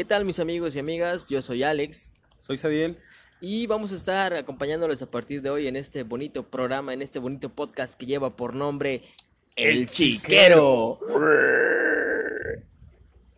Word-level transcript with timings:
¿Qué 0.00 0.06
tal 0.06 0.24
mis 0.24 0.38
amigos 0.38 0.74
y 0.74 0.78
amigas? 0.78 1.28
Yo 1.28 1.42
soy 1.42 1.62
Alex 1.62 2.14
Soy 2.40 2.56
Sadiel. 2.56 2.96
y 3.38 3.66
vamos 3.66 3.92
a 3.92 3.96
estar 3.96 4.32
acompañándoles 4.32 5.02
a 5.02 5.10
partir 5.10 5.42
de 5.42 5.50
hoy 5.50 5.66
en 5.66 5.76
este 5.76 6.04
bonito 6.04 6.42
programa, 6.42 6.94
en 6.94 7.02
este 7.02 7.18
bonito 7.18 7.50
podcast 7.50 8.00
que 8.00 8.06
lleva 8.06 8.34
por 8.34 8.54
nombre 8.54 9.02
El 9.56 9.90
Chiquero. 9.90 10.98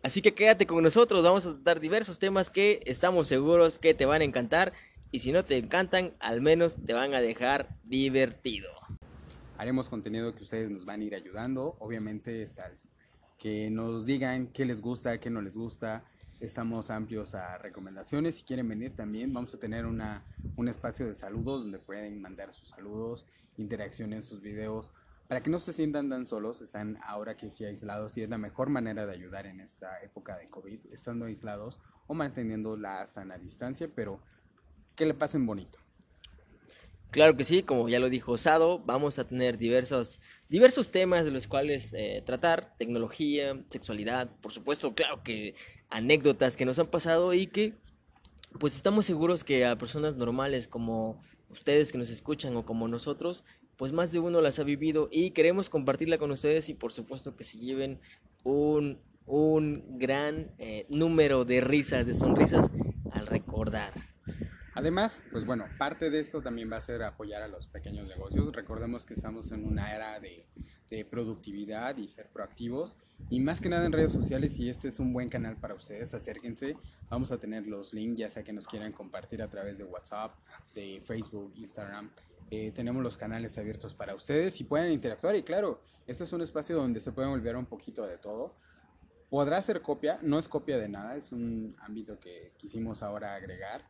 Así 0.03 0.21
que 0.21 0.33
quédate 0.33 0.65
con 0.65 0.81
nosotros, 0.81 1.21
vamos 1.21 1.45
a 1.45 1.51
tratar 1.51 1.81
diversos 1.81 2.17
temas 2.17 2.49
que 2.49 2.79
estamos 2.85 3.27
seguros 3.27 3.77
que 3.77 3.93
te 3.93 4.05
van 4.05 4.21
a 4.21 4.23
encantar 4.23 4.71
y 5.11 5.19
si 5.19 5.33
no 5.33 5.43
te 5.43 5.57
encantan, 5.57 6.13
al 6.21 6.39
menos 6.39 6.77
te 6.85 6.93
van 6.93 7.13
a 7.13 7.19
dejar 7.19 7.67
divertido. 7.83 8.69
Haremos 9.57 9.89
contenido 9.89 10.33
que 10.33 10.43
ustedes 10.43 10.69
nos 10.69 10.85
van 10.85 11.01
a 11.01 11.03
ir 11.03 11.13
ayudando. 11.13 11.75
Obviamente 11.79 12.41
está 12.41 12.71
que 13.37 13.69
nos 13.69 14.05
digan 14.05 14.47
qué 14.47 14.63
les 14.63 14.79
gusta, 14.79 15.19
qué 15.19 15.29
no 15.29 15.41
les 15.41 15.57
gusta. 15.57 16.05
Estamos 16.43 16.89
amplios 16.89 17.35
a 17.35 17.57
recomendaciones. 17.57 18.35
Si 18.35 18.43
quieren 18.43 18.67
venir 18.67 18.93
también, 18.93 19.33
vamos 19.33 19.53
a 19.53 19.59
tener 19.59 19.85
una, 19.85 20.25
un 20.57 20.67
espacio 20.67 21.07
de 21.07 21.15
saludos 21.15 21.63
donde 21.63 21.79
pueden 21.79 22.21
mandar 22.21 22.51
sus 22.51 22.67
saludos, 22.67 23.25
interacción 23.55 24.11
en 24.11 24.21
sus 24.21 24.41
videos. 24.41 24.91
Para 25.29 25.41
que 25.41 25.49
no 25.49 25.57
se 25.57 25.71
sientan 25.71 26.09
tan 26.09 26.25
solos, 26.25 26.59
están 26.59 26.99
ahora 27.01 27.37
que 27.37 27.49
sí 27.49 27.63
aislados 27.63 28.17
y 28.17 28.23
es 28.23 28.29
la 28.29 28.37
mejor 28.37 28.67
manera 28.67 29.05
de 29.05 29.13
ayudar 29.13 29.45
en 29.45 29.61
esta 29.61 30.01
época 30.01 30.37
de 30.37 30.49
COVID, 30.49 30.87
estando 30.91 31.27
aislados 31.27 31.79
o 32.07 32.13
manteniendo 32.13 32.75
la 32.75 33.07
sana 33.07 33.37
distancia, 33.37 33.89
pero 33.95 34.19
que 34.97 35.05
le 35.05 35.13
pasen 35.13 35.45
bonito. 35.45 35.79
Claro 37.13 37.37
que 37.37 37.43
sí, 37.43 37.61
como 37.61 37.87
ya 37.89 37.99
lo 37.99 38.09
dijo 38.09 38.39
Sado, 38.39 38.79
vamos 38.79 39.19
a 39.19 39.27
tener 39.27 39.59
diversos, 39.59 40.19
diversos 40.49 40.89
temas 40.89 41.23
de 41.23 41.29
los 41.29 41.47
cuales 41.47 41.93
eh, 41.93 42.23
tratar, 42.25 42.75
tecnología, 42.79 43.61
sexualidad, 43.69 44.35
por 44.41 44.51
supuesto, 44.51 44.95
claro 44.95 45.21
que 45.21 45.53
anécdotas 45.91 46.57
que 46.57 46.65
nos 46.65 46.79
han 46.79 46.87
pasado 46.87 47.35
y 47.35 47.45
que 47.45 47.75
pues 48.59 48.75
estamos 48.75 49.05
seguros 49.05 49.43
que 49.43 49.63
a 49.63 49.77
personas 49.77 50.17
normales 50.17 50.67
como 50.67 51.21
ustedes 51.49 51.91
que 51.91 51.99
nos 51.99 52.09
escuchan 52.09 52.57
o 52.57 52.65
como 52.65 52.87
nosotros, 52.87 53.43
pues 53.77 53.91
más 53.91 54.11
de 54.11 54.17
uno 54.17 54.41
las 54.41 54.57
ha 54.57 54.63
vivido 54.63 55.07
y 55.11 55.31
queremos 55.31 55.69
compartirla 55.69 56.17
con 56.17 56.31
ustedes 56.31 56.67
y 56.69 56.73
por 56.73 56.93
supuesto 56.93 57.35
que 57.35 57.43
se 57.43 57.59
lleven 57.59 57.99
un, 58.43 58.99
un 59.27 59.99
gran 59.99 60.55
eh, 60.57 60.87
número 60.89 61.45
de 61.45 61.61
risas, 61.61 62.07
de 62.07 62.15
sonrisas 62.15 62.71
al 63.11 63.27
recordar. 63.27 64.12
Además, 64.75 65.21
pues 65.31 65.45
bueno, 65.45 65.65
parte 65.77 66.09
de 66.09 66.19
esto 66.19 66.41
también 66.41 66.71
va 66.71 66.77
a 66.77 66.81
ser 66.81 67.03
apoyar 67.03 67.43
a 67.43 67.47
los 67.47 67.67
pequeños 67.67 68.07
negocios. 68.07 68.55
Recordemos 68.55 69.05
que 69.05 69.13
estamos 69.13 69.51
en 69.51 69.65
una 69.65 69.95
era 69.95 70.19
de, 70.19 70.47
de 70.89 71.05
productividad 71.05 71.97
y 71.97 72.07
ser 72.07 72.29
proactivos. 72.29 72.97
Y 73.29 73.39
más 73.39 73.61
que 73.61 73.69
nada 73.69 73.85
en 73.85 73.91
redes 73.91 74.11
sociales, 74.11 74.57
y 74.57 74.69
este 74.69 74.87
es 74.87 74.99
un 74.99 75.13
buen 75.13 75.29
canal 75.29 75.57
para 75.57 75.75
ustedes, 75.75 76.13
acérquense. 76.13 76.75
Vamos 77.09 77.31
a 77.31 77.37
tener 77.37 77.67
los 77.67 77.93
links, 77.93 78.17
ya 78.17 78.29
sea 78.29 78.43
que 78.43 78.51
nos 78.51 78.67
quieran 78.67 78.91
compartir 78.91 79.41
a 79.43 79.47
través 79.47 79.77
de 79.77 79.83
WhatsApp, 79.83 80.35
de 80.73 81.01
Facebook, 81.05 81.53
Instagram. 81.55 82.09
Eh, 82.49 82.71
tenemos 82.71 83.01
los 83.03 83.15
canales 83.15 83.57
abiertos 83.57 83.93
para 83.93 84.15
ustedes 84.15 84.59
y 84.59 84.63
pueden 84.63 84.91
interactuar. 84.91 85.35
Y 85.35 85.43
claro, 85.43 85.81
este 86.07 86.23
es 86.23 86.33
un 86.33 86.41
espacio 86.41 86.75
donde 86.75 86.99
se 86.99 87.11
pueden 87.11 87.31
olvidar 87.31 87.57
un 87.57 87.65
poquito 87.67 88.05
de 88.05 88.17
todo. 88.17 88.55
Podrá 89.29 89.61
ser 89.61 89.81
copia, 89.81 90.19
no 90.21 90.37
es 90.37 90.47
copia 90.47 90.77
de 90.77 90.89
nada, 90.89 91.15
es 91.15 91.31
un 91.31 91.75
ámbito 91.79 92.19
que 92.19 92.53
quisimos 92.57 93.01
ahora 93.01 93.35
agregar 93.35 93.81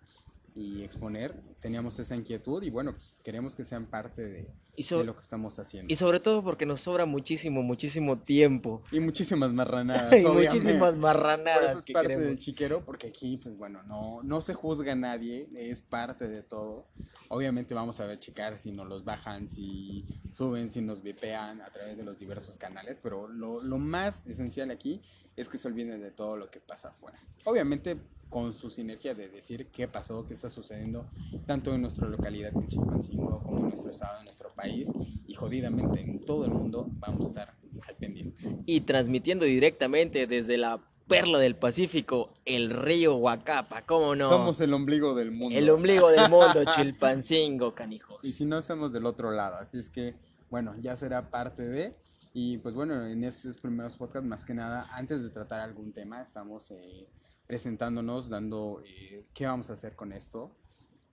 y 0.56 0.84
exponer. 0.84 1.34
Teníamos 1.60 1.98
esa 2.00 2.16
inquietud 2.16 2.62
y 2.64 2.70
bueno, 2.70 2.94
queremos 3.24 3.56
que 3.56 3.64
sean 3.64 3.86
parte 3.86 4.22
de, 4.24 4.48
Y, 4.76 4.84
so- 4.84 5.00
de 5.00 5.06
lo 5.06 5.16
que 5.16 5.22
estamos 5.22 5.58
haciendo. 5.60 5.92
y 5.92 5.96
sobre 5.96 6.20
todo 6.20 6.44
porque 6.44 6.66
nos 6.66 6.82
sobra 6.82 7.06
muchísimo, 7.06 7.64
muchísimo 7.64 8.20
tiempo. 8.20 8.84
Y 8.92 9.00
muchísimas 9.00 9.52
marranadas. 9.54 10.12
y 10.14 10.26
obviamente. 10.26 10.56
muchísimas 10.56 10.92
Por 10.92 11.00
marranadas 11.00 11.70
eso 11.72 11.80
es 11.80 11.86
que 11.86 11.94
parte 11.94 12.10
del 12.10 12.20
queremos. 12.20 12.42
chiquero, 12.42 12.86
porque 12.86 13.08
aquí, 13.08 13.38
pues 13.38 13.58
bueno, 13.58 13.82
no, 13.84 14.22
no 14.24 14.42
se 14.42 14.54
juzga 14.54 14.94
a 14.94 14.96
nadie, 14.96 15.48
es 15.56 15.82
parte 15.82 16.28
de 16.28 16.44
todo. 16.44 16.88
Obviamente 17.30 17.74
vamos 17.74 18.00
a 18.00 18.06
ver 18.06 18.20
checar 18.20 18.60
si 18.60 18.72
nos 18.72 18.88
los 18.88 19.04
bajan, 19.04 19.48
si 19.50 20.06
suben, 20.34 20.68
si 20.70 20.82
nos 20.82 21.02
vipean 21.02 21.62
a 21.62 21.70
través 21.72 21.98
de 21.98 22.04
los 22.04 22.20
diversos 22.20 22.58
canales, 22.58 23.00
pero 23.02 23.28
lo, 23.28 23.62
lo 23.64 23.78
más 23.80 24.26
esencial 24.28 24.70
aquí 24.72 25.02
es 25.36 25.50
que 25.50 25.58
se 25.58 25.68
olviden 25.68 26.00
de 26.00 26.12
todo 26.12 26.38
lo 26.38 26.52
que 26.52 26.60
pasa 26.60 26.90
afuera. 26.90 27.18
Obviamente 27.46 27.98
con 28.34 28.52
su 28.52 28.72
sinergia 28.72 29.14
de 29.14 29.30
decir 29.30 29.68
qué 29.68 29.88
pasó, 29.88 30.26
qué 30.26 30.34
está 30.34 30.50
sucediendo, 30.50 31.06
tanto 31.46 31.72
en 31.76 31.84
nuestra 31.84 32.08
localidad 32.08 32.52
en 32.56 32.68
Chilpancingo 32.68 33.44
como 33.44 33.60
en 33.60 33.70
nuestro 33.70 33.92
estado, 33.92 34.18
en 34.18 34.26
nuestro 34.26 34.50
país, 34.56 34.92
y 35.28 35.36
jodidamente 35.36 36.02
en 36.02 36.26
todo 36.26 36.46
el 36.46 36.52
mundo 36.52 36.88
vamos 36.94 37.28
a 37.28 37.30
estar 37.30 37.54
al 37.88 37.96
pendiente. 37.96 38.58
Y 38.66 38.82
transmitiendo 38.82 39.46
directamente 39.46 40.26
desde 40.26 40.58
la 40.58 40.82
perla 41.08 41.38
del 41.38 41.56
Pacífico, 41.56 42.34
el 42.44 42.72
río 42.72 43.18
Huacapa, 43.18 43.84
¿cómo 43.84 44.16
no? 44.16 44.30
Somos 44.30 44.60
el 44.62 44.74
ombligo 44.74 45.14
del 45.14 45.30
mundo. 45.30 45.56
el 45.56 45.70
ombligo 45.70 46.10
del 46.10 46.28
mundo, 46.32 46.64
Chilpancingo, 46.76 47.76
canijos. 47.76 48.20
Y 48.24 48.32
si 48.32 48.46
no, 48.46 48.58
estamos 48.58 48.92
del 48.92 49.06
otro 49.06 49.30
lado. 49.30 49.58
Así 49.58 49.78
es 49.78 49.92
que, 49.92 50.16
bueno, 50.50 50.74
ya 50.82 50.96
será 50.96 51.30
parte 51.30 51.62
de. 51.62 51.96
Y 52.34 52.58
pues 52.58 52.74
bueno, 52.74 53.06
en 53.06 53.24
estos 53.24 53.60
primeros 53.60 53.96
podcasts, 53.96 54.28
más 54.28 54.44
que 54.44 54.56
nada, 54.56 54.88
antes 54.92 55.22
de 55.22 55.30
tratar 55.30 55.60
algún 55.60 55.94
tema, 55.94 56.24
estamos 56.24 56.72
eh, 56.72 57.08
presentándonos, 57.58 58.30
dando 58.30 58.82
eh, 58.84 59.28
qué 59.36 59.46
vamos 59.46 59.70
a 59.70 59.74
hacer 59.74 59.96
con 59.96 60.12
esto. 60.12 60.50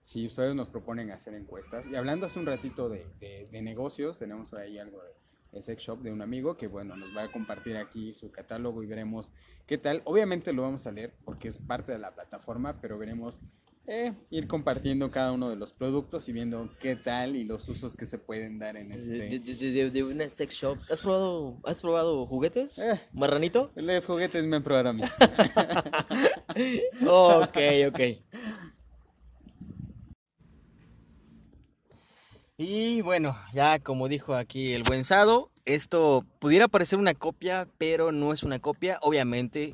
Si 0.01 0.25
ustedes 0.25 0.55
nos 0.55 0.69
proponen 0.69 1.11
hacer 1.11 1.35
encuestas. 1.35 1.85
Y 1.85 1.95
hablando 1.95 2.25
hace 2.25 2.39
un 2.39 2.47
ratito 2.47 2.89
de, 2.89 3.05
de- 3.19 3.47
de 3.51 3.61
negocios, 3.61 4.17
tenemos 4.17 4.49
por 4.49 4.57
ahí 4.57 4.79
algo 4.79 5.03
de, 5.03 5.11
de 5.51 5.61
sex 5.61 5.83
shop 5.83 5.99
de 5.99 6.11
un 6.11 6.23
amigo 6.23 6.57
que, 6.57 6.65
bueno, 6.65 6.95
nos 6.95 7.15
va 7.15 7.25
a 7.25 7.27
compartir 7.31 7.77
aquí 7.77 8.15
su 8.15 8.31
catálogo 8.31 8.81
y 8.81 8.87
veremos 8.87 9.31
qué 9.67 9.77
tal. 9.77 10.01
Obviamente 10.05 10.51
lo 10.51 10.63
vamos 10.63 10.87
a 10.87 10.91
leer 10.91 11.13
porque 11.25 11.47
es 11.47 11.59
parte 11.59 11.91
de 11.91 11.99
la 11.99 12.15
plataforma, 12.15 12.81
pero 12.81 12.97
veremos 12.97 13.39
eh, 13.87 14.13
ir 14.29 14.47
compartiendo 14.47 15.09
cada 15.11 15.31
uno 15.31 15.49
de 15.49 15.55
los 15.55 15.71
productos 15.73 16.29
y 16.29 16.31
viendo 16.31 16.69
qué 16.79 16.95
tal 16.95 17.35
y 17.35 17.43
los 17.43 17.67
usos 17.67 17.95
que 17.95 18.05
se 18.05 18.17
pueden 18.17 18.59
dar 18.59 18.77
en 18.77 18.91
este. 18.91 19.11
de- 19.11 19.39
de- 19.39 19.71
de- 19.71 19.91
de 19.91 20.03
una 20.03 20.29
sex 20.29 20.53
shop. 20.53 20.77
¿Has 20.89 21.01
probado, 21.01 21.57
has 21.65 21.81
probado 21.81 22.25
juguetes? 22.27 22.79
Eh. 22.79 22.99
¿Marranito? 23.13 23.71
Los 23.75 24.05
juguetes 24.05 24.45
me 24.45 24.57
han 24.57 24.63
probado 24.63 24.89
a 24.89 24.93
mí. 24.93 25.01
ok, 27.07 27.57
ok. 27.89 27.99
Y 32.57 33.01
bueno, 33.01 33.35
ya 33.53 33.79
como 33.79 34.07
dijo 34.07 34.35
aquí 34.35 34.73
el 34.73 34.83
buen 34.83 35.03
Sado, 35.03 35.49
esto 35.65 36.25
pudiera 36.39 36.67
parecer 36.67 36.99
una 36.99 37.15
copia, 37.15 37.67
pero 37.77 38.11
no 38.11 38.33
es 38.33 38.43
una 38.43 38.59
copia. 38.59 38.99
Obviamente, 39.01 39.73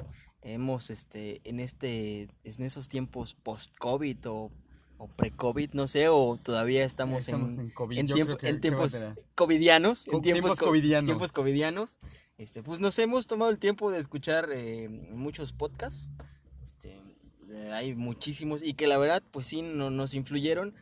hemos 0.53 0.89
este, 0.89 1.41
en 1.43 1.59
este, 1.59 2.23
en 2.43 2.63
esos 2.63 2.87
tiempos 2.87 3.33
post-COVID 3.33 4.17
o, 4.29 4.51
o 4.97 5.07
pre-COVID, 5.07 5.71
no 5.73 5.87
sé, 5.87 6.07
o 6.09 6.37
todavía 6.41 6.83
estamos, 6.83 7.19
Estamos 7.19 7.55
en, 7.55 7.61
en 7.65 7.69
COVID. 7.71 7.97
en, 7.99 8.07
tiempo- 8.07 8.37
que- 8.37 8.53
tiempos 8.53 8.95
covidianos, 9.35 10.07
en 10.07 10.21
tiempos, 10.21 10.23
tiempos 10.33 10.59
co- 10.59 10.65
covidianos. 10.65 11.05
tiempos 11.07 11.31
covidianos, 11.31 11.99
este, 12.37 12.63
pues 12.63 12.79
nos 12.79 12.97
hemos 12.99 13.27
tomado 13.27 13.51
el 13.51 13.59
tiempo 13.59 13.91
de 13.91 13.99
escuchar 13.99 14.49
eh, 14.53 14.89
muchos 14.89 15.53
podcasts, 15.53 16.11
este, 16.63 16.99
eh, 17.49 17.71
hay 17.73 17.95
muchísimos 17.95 18.63
y 18.63 18.73
que 18.73 18.87
la 18.87 18.97
verdad, 18.97 19.23
pues 19.31 19.47
sí, 19.47 19.61
no, 19.61 19.89
nos 19.89 20.13
influyeron 20.13 20.73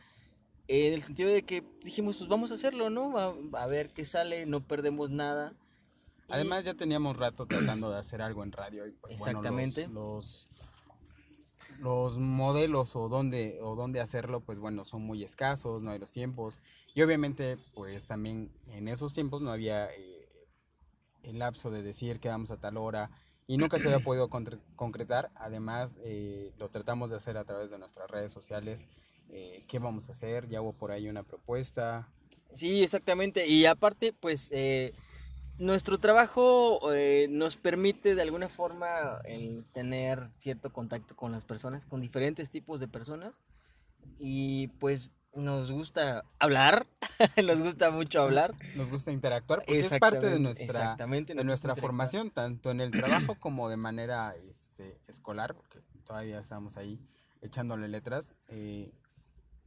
en 0.68 0.94
el 0.94 1.02
sentido 1.02 1.30
de 1.30 1.42
que 1.44 1.62
dijimos, 1.84 2.16
pues 2.16 2.28
vamos 2.28 2.50
a 2.50 2.54
hacerlo, 2.54 2.90
¿no? 2.90 3.16
A, 3.18 3.34
a 3.62 3.66
ver 3.68 3.90
qué 3.92 4.04
sale, 4.04 4.46
no 4.46 4.66
perdemos 4.66 5.10
nada. 5.10 5.52
Además, 6.28 6.64
ya 6.64 6.74
teníamos 6.74 7.16
rato 7.16 7.46
tratando 7.46 7.90
de 7.90 7.98
hacer 7.98 8.20
algo 8.22 8.42
en 8.42 8.52
radio. 8.52 8.86
Y, 8.86 8.92
pues, 8.92 9.16
bueno, 9.18 9.38
Exactamente. 9.40 9.88
los, 9.88 10.48
los, 11.78 11.78
los 11.78 12.18
modelos 12.18 12.96
o 12.96 13.08
dónde, 13.08 13.58
o 13.62 13.74
dónde 13.76 14.00
hacerlo, 14.00 14.40
pues 14.40 14.58
bueno, 14.58 14.84
son 14.84 15.02
muy 15.02 15.22
escasos, 15.24 15.82
no 15.82 15.90
hay 15.90 15.98
los 15.98 16.12
tiempos. 16.12 16.58
Y 16.94 17.02
obviamente, 17.02 17.58
pues 17.74 18.06
también 18.06 18.50
en 18.68 18.88
esos 18.88 19.14
tiempos 19.14 19.42
no 19.42 19.50
había 19.50 19.86
eh, 19.94 20.28
el 21.22 21.38
lapso 21.38 21.70
de 21.70 21.82
decir 21.82 22.20
que 22.20 22.28
vamos 22.28 22.50
a 22.50 22.56
tal 22.56 22.76
hora 22.76 23.10
y 23.46 23.58
nunca 23.58 23.78
se 23.78 23.88
había 23.88 24.00
podido 24.04 24.28
concre- 24.28 24.60
concretar. 24.74 25.30
Además, 25.36 25.92
eh, 26.02 26.52
lo 26.58 26.70
tratamos 26.70 27.10
de 27.10 27.16
hacer 27.16 27.36
a 27.36 27.44
través 27.44 27.70
de 27.70 27.78
nuestras 27.78 28.10
redes 28.10 28.32
sociales. 28.32 28.86
eh, 29.28 29.64
¿Qué 29.68 29.78
vamos 29.78 30.08
a 30.08 30.12
hacer? 30.12 30.48
Ya 30.48 30.62
hubo 30.62 30.72
por 30.72 30.90
ahí 30.90 31.08
una 31.08 31.22
propuesta. 31.22 32.08
Sí, 32.54 32.82
exactamente. 32.82 33.46
Y 33.46 33.66
aparte, 33.66 34.12
pues 34.12 34.50
eh, 34.52 34.94
nuestro 35.58 35.98
trabajo 35.98 36.92
eh, 36.92 37.26
nos 37.30 37.56
permite 37.56 38.14
de 38.14 38.22
alguna 38.22 38.48
forma 38.48 39.20
el 39.24 39.64
tener 39.72 40.30
cierto 40.38 40.72
contacto 40.72 41.16
con 41.16 41.32
las 41.32 41.44
personas, 41.44 41.86
con 41.86 42.00
diferentes 42.00 42.50
tipos 42.50 42.80
de 42.80 42.88
personas. 42.88 43.42
Y 44.18 44.68
pues 44.78 45.10
nos 45.34 45.70
gusta 45.70 46.24
hablar, 46.38 46.86
nos 47.44 47.58
gusta 47.58 47.90
mucho 47.90 48.22
hablar. 48.22 48.54
Nos 48.74 48.90
gusta 48.90 49.12
interactuar 49.12 49.60
porque 49.64 49.80
es 49.80 49.98
parte 49.98 50.28
de 50.28 50.38
nuestra, 50.38 50.64
exactamente, 50.64 51.32
de 51.32 51.36
nos 51.36 51.44
nuestra 51.44 51.76
formación, 51.76 52.30
tanto 52.30 52.70
en 52.70 52.80
el 52.80 52.90
trabajo 52.90 53.34
como 53.40 53.68
de 53.68 53.76
manera 53.76 54.34
este, 54.48 54.98
escolar, 55.06 55.54
porque 55.54 55.80
todavía 56.04 56.38
estamos 56.40 56.76
ahí 56.76 57.00
echándole 57.42 57.88
letras. 57.88 58.34
eh, 58.48 58.92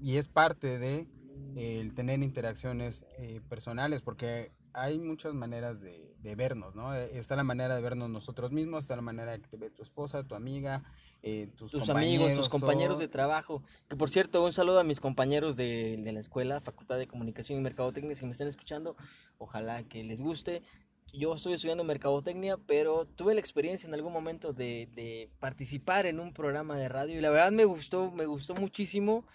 y 0.01 0.17
es 0.17 0.27
parte 0.27 0.79
de 0.79 1.07
eh, 1.55 1.79
el 1.81 1.93
tener 1.93 2.21
interacciones 2.23 3.05
eh, 3.17 3.41
personales, 3.49 4.01
porque 4.01 4.51
hay 4.73 4.99
muchas 4.99 5.33
maneras 5.33 5.81
de, 5.81 6.15
de 6.19 6.35
vernos, 6.35 6.75
¿no? 6.75 6.95
Eh, 6.95 7.17
Está 7.17 7.35
la 7.35 7.43
manera 7.43 7.75
de 7.75 7.81
vernos 7.81 8.09
nosotros 8.09 8.51
mismos, 8.51 8.83
está 8.83 8.95
la 8.95 9.01
manera 9.01 9.37
que 9.37 9.47
te 9.47 9.57
ve 9.57 9.69
tu 9.69 9.83
esposa, 9.83 10.23
tu 10.23 10.35
amiga, 10.35 10.83
eh, 11.21 11.49
tus, 11.55 11.71
tus 11.71 11.89
amigos, 11.89 12.33
tus 12.33 12.49
compañeros, 12.49 12.99
de 12.99 13.07
trabajo. 13.07 13.63
Que 13.87 13.95
por 13.95 14.09
cierto, 14.09 14.43
un 14.43 14.53
saludo 14.53 14.79
a 14.79 14.83
mis 14.83 14.99
compañeros 14.99 15.55
de, 15.55 15.97
de 15.97 16.11
la 16.11 16.19
escuela, 16.19 16.61
Facultad 16.61 16.97
de 16.97 17.07
Comunicación 17.07 17.59
y 17.59 17.61
Mercadotecnia, 17.61 18.15
si 18.15 18.25
me 18.25 18.31
están 18.31 18.47
escuchando, 18.47 18.95
ojalá 19.37 19.83
que 19.83 20.03
les 20.03 20.21
guste. 20.21 20.63
Yo 21.11 21.33
estoy 21.33 21.53
estudiando 21.53 21.83
Mercadotecnia, 21.83 22.57
pero 22.57 23.05
tuve 23.05 23.33
la 23.33 23.39
experiencia 23.39 23.87
en 23.87 23.95
algún 23.95 24.13
momento 24.13 24.53
de, 24.53 24.87
de 24.93 25.31
participar 25.39 26.05
en 26.05 26.19
un 26.19 26.33
programa 26.33 26.77
de 26.77 26.87
radio 26.87 27.17
y 27.17 27.21
la 27.21 27.31
verdad 27.31 27.51
me 27.51 27.65
gustó, 27.65 28.11
me 28.11 28.27
gustó 28.27 28.53
muchísimo. 28.53 29.25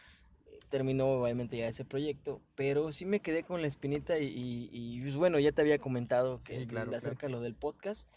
Terminó 0.70 1.06
obviamente 1.06 1.56
ya 1.56 1.68
ese 1.68 1.84
proyecto, 1.84 2.40
pero 2.56 2.92
sí 2.92 3.04
me 3.04 3.20
quedé 3.20 3.42
con 3.44 3.60
la 3.62 3.68
espinita 3.68 4.18
y, 4.18 4.24
y- 4.26 4.70
y, 4.72 5.00
pues, 5.02 5.14
bueno, 5.14 5.38
ya 5.38 5.52
te 5.52 5.62
había 5.62 5.78
comentado 5.78 6.40
que 6.44 6.60
Sí, 6.60 6.66
claro, 6.66 6.90
acerca 6.96 7.26
de 7.26 7.32
lo 7.32 7.40
del 7.40 7.54
podcast 7.54 8.08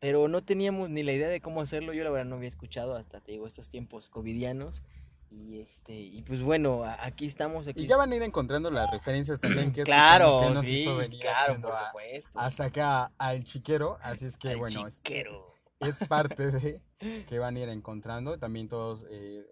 pero 0.00 0.26
no 0.26 0.42
teníamos 0.42 0.90
ni 0.90 1.04
la 1.04 1.12
idea 1.12 1.28
de 1.28 1.40
cómo 1.40 1.60
hacerlo. 1.60 1.92
Yo 1.92 2.02
la 2.02 2.10
verdad 2.10 2.26
no 2.26 2.34
había 2.34 2.48
escuchado 2.48 2.96
hasta 2.96 3.20
te 3.20 3.30
digo 3.30 3.46
estos 3.46 3.68
tiempos 3.68 4.08
covidianos 4.08 4.82
y 5.30 5.60
este 5.60 5.94
y 5.94 6.22
pues 6.22 6.42
bueno, 6.42 6.82
aquí 6.98 7.24
estamos 7.26 7.68
aquí. 7.68 7.82
Y 7.82 7.86
ya 7.86 7.96
van 7.96 8.10
a 8.10 8.16
ir 8.16 8.22
encontrando 8.22 8.68
las 8.72 8.90
referencias 8.90 9.38
también 9.40 9.72
que 9.72 9.84
claro, 9.84 10.40
que 10.48 10.50
nos 10.54 10.64
sí, 10.66 10.80
hizo 10.80 10.96
venir 10.96 11.20
claro, 11.20 11.60
por 11.60 11.70
a- 11.72 11.86
supuesto. 11.86 12.36
hasta 12.40 12.64
acá 12.64 13.12
al 13.16 13.44
chiquero, 13.44 13.96
así 14.02 14.26
es 14.26 14.36
que 14.38 14.48
Al 14.48 14.56
bueno, 14.56 14.88
es, 14.88 14.96
chiquero. 14.96 15.54
es 15.78 15.98
parte 15.98 16.50
de 16.50 16.80
que 17.28 17.38
van 17.38 17.54
a 17.54 17.60
ir 17.60 17.68
encontrando. 17.68 18.38
También 18.40 18.68
todos, 18.68 19.04
eh, 19.08 19.44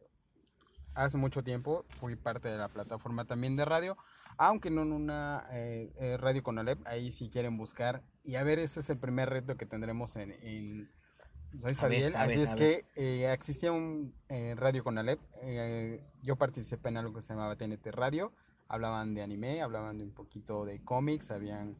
hace 1.04 1.18
mucho 1.18 1.42
tiempo 1.42 1.84
fui 1.88 2.16
parte 2.16 2.48
de 2.48 2.58
la 2.58 2.68
plataforma 2.68 3.24
también 3.24 3.56
de 3.56 3.64
radio, 3.64 3.96
aunque 4.36 4.70
no 4.70 4.82
en 4.82 4.92
una 4.92 5.46
eh, 5.52 5.92
eh, 5.98 6.16
radio 6.16 6.42
con 6.42 6.58
Alep, 6.58 6.86
ahí 6.86 7.10
si 7.12 7.28
quieren 7.28 7.56
buscar. 7.56 8.02
Y 8.24 8.36
a 8.36 8.42
ver, 8.44 8.58
ese 8.58 8.80
es 8.80 8.90
el 8.90 8.98
primer 8.98 9.28
reto 9.30 9.56
que 9.56 9.66
tendremos 9.66 10.16
en... 10.16 10.32
en- 10.42 10.90
soy 11.60 11.74
Sabiel, 11.74 12.14
así 12.14 12.36
ver, 12.36 12.46
es 12.46 12.54
que 12.54 12.84
eh, 12.94 13.32
existía 13.32 13.72
un 13.72 14.14
eh, 14.28 14.54
radio 14.56 14.84
con 14.84 14.98
Alep, 14.98 15.18
yo 16.22 16.36
participé 16.36 16.90
en 16.90 16.98
algo 16.98 17.12
que 17.12 17.22
se 17.22 17.32
llamaba 17.32 17.56
TNT 17.56 17.88
Radio, 17.88 18.32
hablaban 18.68 19.14
de 19.14 19.22
anime, 19.22 19.60
hablaban 19.60 19.98
de 19.98 20.04
un 20.04 20.12
poquito 20.14 20.64
de 20.64 20.80
cómics, 20.84 21.32
habían 21.32 21.76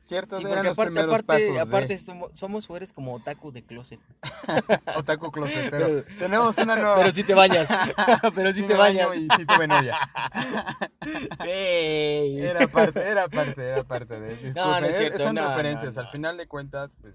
ciertos, 0.00 0.42
Sí, 0.42 0.48
eran 0.48 0.64
los 0.64 0.74
aparte, 0.74 0.92
primeros 0.92 1.14
aparte, 1.14 1.26
pasos 1.26 1.54
de- 1.54 1.60
aparte 1.60 1.98
somos, 1.98 2.30
somos 2.38 2.70
o 2.70 2.76
eres 2.76 2.92
como 2.92 3.14
otaku 3.14 3.50
de 3.52 3.64
closet. 3.64 3.98
Otaku 4.96 5.30
closetero. 5.32 5.70
Pero- 6.04 6.04
Tenemos 6.18 6.56
una 6.58 6.76
nueva. 6.76 6.96
Pero 6.96 7.12
sí 7.12 7.24
te 7.24 7.34
bañas. 7.34 7.68
pero 8.34 8.52
Sí 8.52 8.62
te 8.62 8.74
bañas. 8.74 9.08
Y 9.16 9.28
sí 9.36 9.44
tuve 9.46 9.66
novia. 9.66 9.98
Ey. 11.44 12.40
Era 12.40 12.66
parte, 12.68 13.00
era 13.00 13.28
parte, 13.28 13.62
era 13.68 13.84
parte 13.84 14.20
de. 14.20 14.28
Disculpen, 14.36 14.54
No, 14.54 14.80
no 14.80 14.86
es 14.86 14.96
cierto, 14.96 15.18
son 15.18 15.34
no, 15.34 15.48
referencias. 15.48 15.94
no, 15.96 16.00
Al 16.02 16.08
final 16.08 16.36
de 16.36 16.46
cuentas, 16.46 16.90
pues 17.00 17.14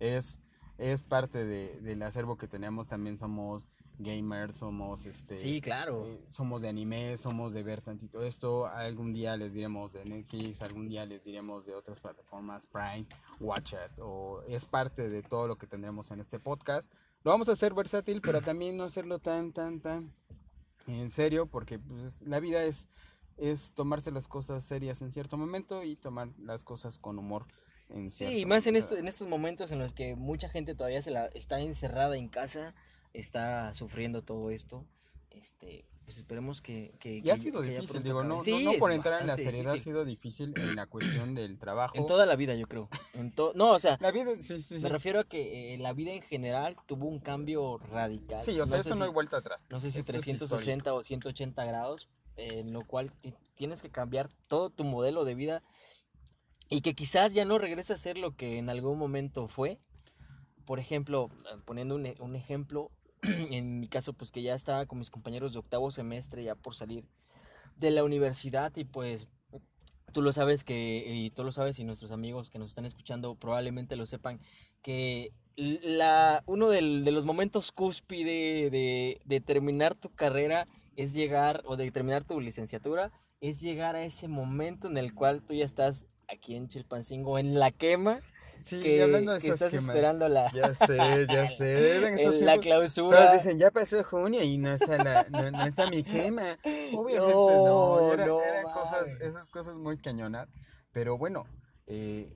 es, 0.00 0.38
es 0.78 1.02
parte 1.02 1.44
de, 1.44 1.78
del 1.80 2.02
acervo 2.02 2.36
que 2.36 2.48
tenemos. 2.48 2.88
También 2.88 3.18
somos 3.18 3.66
gamers, 3.98 4.56
somos 4.56 5.06
este. 5.06 5.38
Sí, 5.38 5.60
claro. 5.60 6.06
eh, 6.06 6.24
somos 6.28 6.62
de 6.62 6.68
anime, 6.68 7.16
somos 7.18 7.52
de 7.52 7.62
ver 7.62 7.80
tantito 7.80 8.22
esto. 8.22 8.66
Algún 8.66 9.12
día 9.12 9.36
les 9.36 9.54
diremos 9.54 9.92
de 9.92 10.04
Netflix, 10.04 10.62
algún 10.62 10.88
día 10.88 11.06
les 11.06 11.22
diremos 11.24 11.66
de 11.66 11.74
otras 11.74 12.00
plataformas, 12.00 12.66
Prime, 12.66 13.06
Watch 13.40 13.72
It, 13.72 13.98
o 13.98 14.42
es 14.48 14.64
parte 14.64 15.08
de 15.08 15.22
todo 15.22 15.46
lo 15.46 15.56
que 15.56 15.66
tendremos 15.66 16.10
en 16.10 16.20
este 16.20 16.38
podcast. 16.38 16.90
Lo 17.24 17.30
vamos 17.30 17.48
a 17.48 17.52
hacer 17.52 17.74
versátil, 17.74 18.20
pero 18.20 18.40
también 18.42 18.76
no 18.76 18.84
hacerlo 18.84 19.18
tan, 19.18 19.52
tan, 19.52 19.80
tan 19.80 20.12
en 20.86 21.10
serio, 21.10 21.46
porque 21.46 21.78
pues, 21.78 22.20
la 22.22 22.40
vida 22.40 22.64
es, 22.64 22.88
es 23.36 23.72
tomarse 23.72 24.10
las 24.10 24.28
cosas 24.28 24.64
serias 24.64 25.02
en 25.02 25.12
cierto 25.12 25.36
momento 25.36 25.82
y 25.84 25.96
tomar 25.96 26.28
las 26.38 26.64
cosas 26.64 26.98
con 26.98 27.18
humor 27.18 27.46
en 27.88 28.10
cierto 28.10 28.34
Sí, 28.34 28.40
y 28.40 28.46
más 28.46 28.66
en, 28.66 28.76
esto, 28.76 28.96
en 28.96 29.08
estos 29.08 29.28
momentos 29.28 29.70
en 29.70 29.78
los 29.78 29.92
que 29.92 30.16
mucha 30.16 30.48
gente 30.48 30.74
todavía 30.74 31.02
se 31.02 31.10
la 31.10 31.26
está 31.26 31.60
encerrada 31.60 32.16
en 32.16 32.28
casa, 32.28 32.74
está 33.12 33.72
sufriendo 33.74 34.22
todo 34.22 34.50
esto. 34.50 34.86
Este, 35.30 35.86
pues 36.04 36.18
esperemos 36.18 36.60
que, 36.60 36.94
que, 37.00 37.22
Y 37.24 37.30
ha 37.30 37.36
sido 37.36 37.62
que 37.62 37.70
difícil, 37.70 38.02
digo, 38.02 38.22
no, 38.22 38.34
no- 38.36 38.40
Sí, 38.40 38.64
no 38.64 38.72
es 38.72 38.78
por 38.78 38.92
entrar 38.92 39.22
en 39.22 39.28
la 39.28 39.36
seriedad, 39.38 39.74
ha 39.74 39.80
sido 39.80 40.04
difícil 40.04 40.52
en 40.58 40.76
la 40.76 40.86
cuestión 40.86 41.34
del 41.34 41.58
trabajo. 41.58 41.96
En 41.96 42.04
toda 42.06 42.26
la 42.26 42.36
vida, 42.36 42.54
yo 42.54 42.66
creo. 42.66 42.88
En 43.14 43.32
no, 43.54 43.70
o 43.70 43.78
sea, 43.80 43.96
La 44.00 44.10
vida, 44.10 44.32
sí, 44.36 44.60
sí, 44.60 44.62
sí. 44.62 44.78
me 44.82 44.88
refiero 44.90 45.20
a 45.20 45.24
que 45.24 45.74
eh, 45.74 45.78
la 45.78 45.92
vida 45.94 46.12
en 46.12 46.20
general 46.22 46.76
tuvo 46.86 47.06
un 47.06 47.18
cambio 47.20 47.78
radical. 47.78 48.42
Sí, 48.42 48.60
o 48.60 48.66
sea, 48.66 48.76
no 48.76 48.80
eso 48.82 48.90
no 48.90 48.96
si- 48.96 49.02
hay 49.04 49.08
vuelta 49.10 49.38
atrás. 49.38 49.64
no 49.70 49.80
sé 49.80 49.90
si 49.90 50.00
Eso 50.00 50.12
es 50.12 50.22
360 50.24 50.92
o 50.92 51.02
180 51.02 51.64
grados, 51.64 52.08
eh, 52.36 52.58
en 52.60 52.72
lo 52.74 52.86
cual 52.86 53.10
ti- 53.12 53.34
tienes 53.54 53.80
que 53.80 53.90
cambiar 53.90 54.28
todo 54.48 54.68
tu 54.70 54.84
modelo 54.84 55.24
de 55.24 55.34
vida 55.34 55.62
y 56.68 56.80
que 56.82 56.94
quizás 56.94 57.32
ya 57.32 57.44
no 57.46 57.58
regrese 57.58 57.92
a 57.94 57.98
ser 57.98 58.18
lo 58.18 58.36
que 58.36 58.58
en 58.58 58.68
algún 58.68 58.98
momento 58.98 59.48
fue. 59.48 59.78
Por 60.66 60.78
ejemplo, 60.78 61.30
eh, 61.50 61.58
poniendo 61.64 61.94
un, 61.94 62.12
un 62.20 62.36
ejemplo, 62.36 62.90
en 63.50 63.80
mi 63.80 63.88
caso, 63.88 64.12
pues 64.12 64.30
que 64.30 64.42
ya 64.42 64.54
estaba 64.54 64.86
con 64.86 64.98
mis 64.98 65.10
compañeros 65.10 65.52
de 65.52 65.60
octavo 65.60 65.90
semestre, 65.90 66.44
ya 66.44 66.54
por 66.54 66.74
salir 66.74 67.04
de 67.76 67.90
la 67.90 68.04
universidad 68.04 68.72
y 68.76 68.84
pues 68.84 69.28
tú 70.12 70.22
lo 70.22 70.32
sabes 70.32 70.64
que, 70.64 71.04
y 71.06 71.30
tú 71.30 71.44
lo 71.44 71.52
sabes 71.52 71.78
y 71.78 71.84
nuestros 71.84 72.12
amigos 72.12 72.50
que 72.50 72.58
nos 72.58 72.72
están 72.72 72.84
escuchando 72.84 73.34
probablemente 73.34 73.96
lo 73.96 74.06
sepan, 74.06 74.40
que 74.82 75.32
la, 75.56 76.42
uno 76.46 76.68
de 76.68 76.82
los 76.82 77.24
momentos 77.24 77.72
cúspide 77.72 78.70
de, 78.70 79.20
de 79.24 79.40
terminar 79.40 79.94
tu 79.94 80.10
carrera 80.10 80.66
es 80.96 81.12
llegar, 81.12 81.62
o 81.64 81.76
de 81.76 81.90
terminar 81.90 82.24
tu 82.24 82.40
licenciatura, 82.40 83.12
es 83.40 83.60
llegar 83.60 83.96
a 83.96 84.04
ese 84.04 84.28
momento 84.28 84.88
en 84.88 84.98
el 84.98 85.14
cual 85.14 85.42
tú 85.42 85.54
ya 85.54 85.64
estás 85.64 86.06
aquí 86.28 86.54
en 86.54 86.68
Chilpancingo, 86.68 87.38
en 87.38 87.58
la 87.58 87.70
quema, 87.70 88.20
Sí, 88.64 88.80
que, 88.80 88.96
y 88.96 89.00
hablando 89.00 89.32
de 89.32 89.40
que 89.40 89.48
estás 89.48 89.70
quemas, 89.70 89.86
esperando 89.86 90.28
la, 90.28 90.50
Ya 90.52 90.74
sé, 90.74 90.96
ya 91.28 91.48
sé. 91.56 91.96
Esos 92.14 92.36
en 92.36 92.46
la 92.46 92.52
tiempos- 92.54 92.62
clausura. 92.62 93.18
Todos 93.18 93.32
dicen, 93.42 93.58
ya 93.58 93.70
pasó 93.70 94.02
junio 94.04 94.42
y 94.42 94.58
no 94.58 94.72
está, 94.72 94.96
la, 95.02 95.26
no, 95.30 95.50
no 95.50 95.64
está 95.64 95.88
mi 95.90 96.02
quema. 96.02 96.58
Obviamente 96.94 97.32
no, 97.32 97.66
No, 98.00 98.12
era- 98.12 98.26
no 98.26 98.42
eran 98.42 98.64
cosas, 98.72 99.14
esas 99.20 99.50
cosas 99.50 99.76
muy 99.76 99.98
cañonas. 99.98 100.48
Pero 100.92 101.16
bueno, 101.18 101.44
eh, 101.86 102.32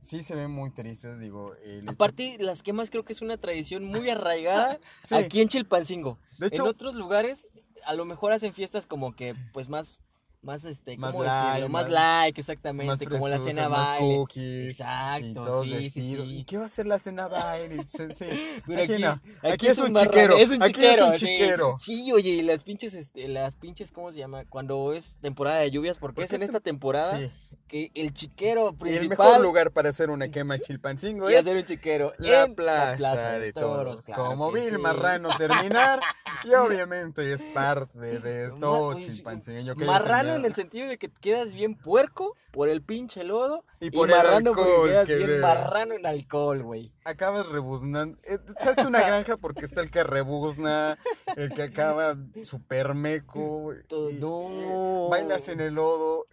sí 0.00 0.22
se 0.22 0.34
ven 0.34 0.50
muy 0.50 0.70
tristes, 0.72 1.18
digo. 1.20 1.54
Aparte, 1.86 2.36
las 2.40 2.62
quemas 2.62 2.90
creo 2.90 3.04
que 3.04 3.12
es 3.12 3.22
una 3.22 3.36
tradición 3.38 3.84
muy 3.84 4.08
arraigada 4.10 4.78
Sí. 5.04 5.14
aquí 5.14 5.40
en 5.40 5.48
Chilpancingo. 5.48 6.18
de 6.38 6.46
hecho, 6.48 6.62
en 6.62 6.68
otros 6.68 6.94
lugares, 6.94 7.46
a 7.86 7.94
lo 7.94 8.04
mejor 8.04 8.32
hacen 8.32 8.52
fiestas 8.52 8.86
como 8.86 9.14
que, 9.16 9.34
pues 9.52 9.68
más, 9.68 10.02
más 10.42 10.64
este, 10.64 10.96
Más 10.96 11.12
¿cómo 11.12 11.24
light, 11.24 11.46
decirlo? 11.48 11.68
Más, 11.68 11.82
más- 11.84 11.92
like, 11.92 12.40
más 12.40 12.48
exactamente, 12.48 13.06
como 13.06 13.28
la 13.28 13.38
cena 13.38 13.68
más 13.68 13.88
baile. 14.00 14.16
cookies, 14.16 14.70
Exacto, 14.80 15.62
sí, 15.64 15.90
sí, 15.90 15.90
sí. 15.90 16.16
¿Y 16.22 16.44
qué 16.44 16.56
va 16.58 16.64
a 16.64 16.68
ser 16.68 16.86
la 16.86 16.98
cena 16.98 17.28
baile? 17.28 17.84
Sí. 17.90 18.62
Pero 18.66 18.82
aquí, 18.82 18.92
aquí, 18.94 19.02
no. 19.02 19.20
Aquí, 19.42 19.66
es 19.66 19.78
un 19.78 19.92
marrano, 19.92 20.10
chiquero. 20.10 20.36
Es 20.38 20.50
un 20.50 20.62
Aquí 20.62 20.72
chiquero. 20.74 21.04
es 21.06 21.10
un 21.10 21.16
chiquero. 21.28 21.76
Sí, 21.78 22.12
oye, 22.12 22.30
y 22.30 22.42
las 22.42 22.62
pinches, 22.62 22.94
este, 22.94 23.28
las 23.28 23.54
pinches, 23.54 23.92
¿cómo 23.92 24.12
se 24.12 24.18
llama? 24.18 24.44
Cuando 24.48 24.92
es 24.94 25.16
temporada 25.20 25.58
de 25.58 25.70
lluvias, 25.70 25.98
porque 25.98 26.16
Porque 26.22 26.24
es 26.26 26.32
en 26.32 26.42
es 26.42 26.48
esta 26.48 26.60
temporada 26.60 27.18
Sí. 27.18 27.30
que 27.68 27.90
el 27.94 28.12
chiquero 28.14 28.70
Y 28.70 28.76
principal 28.76 29.02
el 29.02 29.08
mejor 29.10 29.40
lugar 29.42 29.70
para 29.72 29.90
hacer 29.90 30.10
una 30.10 30.28
quema 30.30 30.54
en 30.56 30.60
Chilpancingo 30.62 31.30
y 31.30 31.34
es 31.34 31.40
hacer 31.40 31.56
un 31.56 31.64
chiquero 31.64 32.12
la 32.18 32.44
en 32.44 32.54
plaza, 32.54 33.38
de 33.38 33.52
toros, 33.52 34.02
claro 34.02 34.24
como 34.26 34.50
Bill 34.50 34.70
sí. 34.70 34.78
Marrano 34.78 35.28
terminar 35.36 36.00
y 36.44 36.52
obviamente 36.54 37.32
es 37.32 37.42
parte 37.54 38.18
de 38.20 38.50
todo 38.58 38.94
chilpancingueño 38.98 39.76
que 39.76 39.84
haya 39.84 39.90
En 40.36 40.44
el 40.44 40.54
sentido 40.54 40.88
de 40.88 40.98
que 40.98 41.10
quedas 41.10 41.52
bien 41.54 41.74
puerco 41.76 42.36
por 42.52 42.68
el 42.68 42.82
pinche 42.82 43.22
lodo 43.24 43.64
Y 43.80 43.86
y, 43.86 43.90
por 43.90 44.10
el 44.10 44.16
marrano 44.16 44.52
porque 44.52 44.60
alcohol 44.70 44.88
quedas 44.88 45.06
que 45.06 45.16
bien 45.16 45.40
marrano 45.40 45.94
en 45.94 46.06
alcohol, 46.06 46.62
güey. 46.62 46.92
acabas 47.04 47.46
rebuznando 47.48 48.18
eh, 48.24 48.38
¿sabes 48.58 48.84
una 48.84 49.00
granja? 49.06 49.36
porque 49.36 49.64
está 49.64 49.80
el 49.80 49.90
que 49.90 50.02
rebuzna 50.04 50.98
el 51.36 51.52
que 51.54 51.62
acaba 51.62 52.16
super 52.44 52.94
meco 52.94 53.72
Todo- 53.88 54.10
y- 54.10 54.14
no. 54.14 55.08
bailas 55.10 55.48
en 55.48 55.60
el 55.60 55.74
lodo 55.74 56.26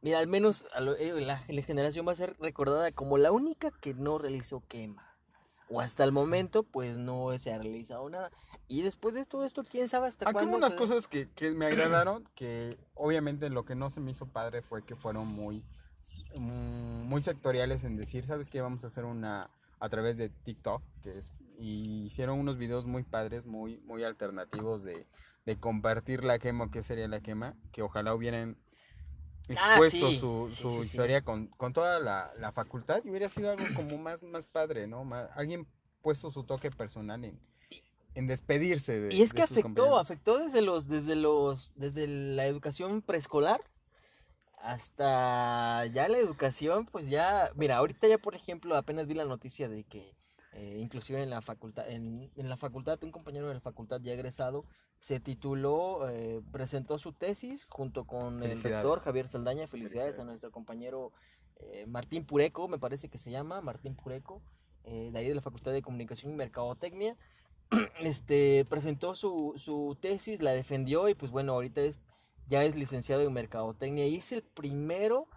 Mira, 0.00 0.18
al 0.18 0.26
menos 0.26 0.66
a 0.74 0.80
lo- 0.80 0.96
eh, 0.96 1.12
la, 1.20 1.42
la 1.46 1.62
generación 1.62 2.06
va 2.08 2.12
a 2.12 2.16
ser 2.16 2.34
recordada 2.40 2.90
como 2.90 3.18
la 3.18 3.30
única 3.30 3.70
que 3.70 3.94
no 3.94 4.18
realizó 4.18 4.60
quema. 4.66 5.11
O 5.72 5.80
hasta 5.80 6.04
el 6.04 6.12
momento, 6.12 6.64
pues 6.64 6.98
no 6.98 7.36
se 7.38 7.52
ha 7.52 7.58
realizado 7.58 8.08
nada. 8.10 8.30
Y 8.68 8.82
después 8.82 9.14
de 9.14 9.24
todo 9.24 9.44
esto, 9.44 9.64
quién 9.64 9.88
sabe 9.88 10.06
hasta 10.08 10.26
aunque 10.26 10.44
hubo 10.44 10.50
cuándo. 10.50 10.56
unas 10.58 10.72
se- 10.72 10.78
cosas 10.78 11.08
que, 11.08 11.30
que 11.30 11.50
me 11.52 11.66
agradaron 11.66 12.28
que 12.34 12.78
obviamente 12.94 13.48
lo 13.50 13.64
que 13.64 13.74
no 13.74 13.88
se 13.90 14.00
me 14.00 14.10
hizo 14.10 14.26
padre 14.26 14.60
fue 14.62 14.84
que 14.84 14.96
fueron 14.96 15.28
muy 15.28 15.64
mm, 16.36 17.02
muy 17.08 17.22
sectoriales 17.22 17.84
en 17.84 17.96
decir, 17.96 18.24
¿sabes 18.24 18.50
qué? 18.50 18.60
Vamos 18.60 18.84
a 18.84 18.88
hacer 18.88 19.04
una 19.04 19.50
a 19.80 19.88
través 19.88 20.16
de 20.16 20.28
TikTok, 20.28 20.82
que 21.02 21.18
es, 21.18 21.26
y 21.58 22.04
hicieron 22.04 22.38
unos 22.38 22.56
videos 22.56 22.86
muy 22.86 23.02
padres, 23.02 23.46
muy, 23.46 23.78
muy 23.78 24.04
alternativos 24.04 24.84
de, 24.84 25.06
de 25.44 25.56
compartir 25.58 26.22
la 26.22 26.38
quema, 26.38 26.70
qué 26.70 26.82
sería 26.82 27.08
la 27.08 27.20
quema, 27.20 27.56
que 27.72 27.82
ojalá 27.82 28.14
hubieran 28.14 28.56
Ah, 29.58 29.72
expuesto 29.72 30.10
sí. 30.10 30.18
su, 30.18 30.48
Sí, 30.50 30.62
su 30.62 30.68
sí, 30.70 30.76
sí. 30.76 30.82
historia 30.82 31.22
Con, 31.22 31.46
con 31.48 31.72
toda 31.72 32.00
la, 32.00 32.32
la 32.38 32.52
facultad 32.52 33.02
y 33.04 33.10
hubiera 33.10 33.28
sido 33.28 33.50
algo 33.50 33.66
como 33.74 33.98
más, 33.98 34.22
más 34.22 34.46
padre, 34.46 34.86
¿no? 34.86 35.04
Más- 35.04 35.30
alguien 35.34 35.66
puesto 36.02 36.30
su 36.30 36.44
toque 36.44 36.70
personal 36.70 37.24
en, 37.24 37.38
en 38.14 38.26
despedirse 38.26 39.00
de 39.00 39.14
Y 39.14 39.22
es 39.22 39.32
que 39.32 39.46
sus 39.46 39.58
afectó, 39.58 39.98
afectó 39.98 40.38
desde 40.38 40.62
los, 40.62 40.88
desde 40.88 41.16
los, 41.16 41.70
desde 41.76 42.06
la 42.06 42.46
educación 42.46 43.02
preescolar 43.02 43.60
hasta 44.58 45.86
ya 45.86 46.08
la 46.08 46.18
educación, 46.18 46.86
pues 46.86 47.08
ya, 47.08 47.50
mira, 47.56 47.76
ahorita 47.78 48.06
ya 48.06 48.18
por 48.18 48.34
ejemplo 48.34 48.76
apenas 48.76 49.06
vi 49.08 49.14
la 49.14 49.24
noticia 49.24 49.68
de 49.68 49.84
que 49.84 50.14
eh, 50.52 50.78
inclusive 50.78 51.22
en 51.22 51.30
la 51.30 51.40
facultad, 51.40 51.88
en, 51.88 52.30
en, 52.36 52.48
la 52.48 52.58
facultad, 52.58 53.02
un 53.02 53.10
compañero 53.10 53.48
de 53.48 53.54
la 53.54 53.60
facultad 53.60 54.00
ya 54.02 54.12
egresado 54.12 54.66
se 54.98 55.18
tituló, 55.18 56.08
eh, 56.10 56.42
presentó 56.52 56.98
su 56.98 57.12
tesis 57.12 57.64
junto 57.68 58.04
con 58.04 58.42
el 58.42 58.62
rector 58.62 59.00
Javier 59.00 59.28
Saldaña. 59.28 59.66
Felicidades, 59.66 60.18
a 60.18 60.24
nuestro 60.24 60.52
compañero 60.52 61.12
eh, 61.56 61.86
Martín 61.86 62.26
Pureco, 62.26 62.68
me 62.68 62.78
parece 62.78 63.08
que 63.08 63.18
se 63.18 63.30
llama, 63.30 63.60
Martín 63.62 63.96
Pureco, 63.96 64.42
de 64.84 65.16
ahí 65.16 65.28
de 65.28 65.34
la 65.34 65.42
Facultad 65.42 65.72
de 65.72 65.80
Comunicación 65.80 66.32
y 66.32 66.36
Mercadotecnia. 66.36 67.16
Este, 68.00 68.66
presentó 68.68 69.14
su, 69.14 69.54
su 69.56 69.96
tesis, 70.00 70.42
la 70.42 70.52
defendió 70.52 71.08
y 71.08 71.14
pues 71.14 71.32
bueno, 71.32 71.52
ahorita 71.52 71.80
es, 71.80 72.02
ya 72.48 72.64
es 72.64 72.76
licenciado 72.76 73.22
en 73.22 73.32
Mercadotecnia 73.32 74.06
y 74.06 74.16
es 74.16 74.32
el 74.32 74.42
primero 74.42 75.28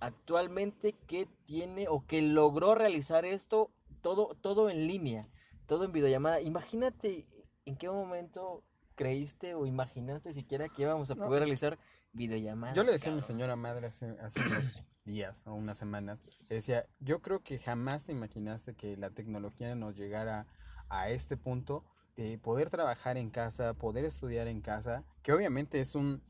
actualmente 0.00 0.94
que 1.06 1.26
tiene 1.46 1.88
o 1.88 2.04
que 2.06 2.22
logró 2.22 2.74
realizar 2.74 3.24
esto 3.24 3.70
todo, 4.08 4.34
todo 4.40 4.70
en 4.70 4.86
línea, 4.86 5.28
todo 5.66 5.84
en 5.84 5.92
videollamada. 5.92 6.40
Imagínate 6.40 7.26
en 7.66 7.76
qué 7.76 7.90
momento 7.90 8.64
creíste 8.94 9.54
o 9.54 9.66
imaginaste 9.66 10.32
siquiera 10.32 10.70
que 10.70 10.82
íbamos 10.82 11.10
a 11.10 11.14
poder 11.14 11.40
realizar 11.40 11.78
videollamadas. 12.14 12.74
Yo 12.74 12.84
le 12.84 12.92
decía 12.92 13.12
a 13.12 13.14
mi 13.14 13.20
señora 13.20 13.54
madre 13.54 13.88
hace, 13.88 14.16
hace 14.20 14.40
unos 14.40 14.82
días 15.04 15.46
o 15.46 15.52
unas 15.52 15.76
semanas, 15.76 16.20
decía, 16.48 16.86
yo 17.00 17.20
creo 17.20 17.42
que 17.42 17.58
jamás 17.58 18.06
te 18.06 18.12
imaginaste 18.12 18.74
que 18.74 18.96
la 18.96 19.10
tecnología 19.10 19.74
nos 19.74 19.94
llegara 19.94 20.46
a 20.88 21.10
este 21.10 21.36
punto 21.36 21.84
de 22.16 22.38
poder 22.38 22.70
trabajar 22.70 23.18
en 23.18 23.28
casa, 23.28 23.74
poder 23.74 24.06
estudiar 24.06 24.48
en 24.48 24.62
casa, 24.62 25.04
que 25.22 25.32
obviamente 25.32 25.80
es 25.80 25.94
un, 25.94 26.22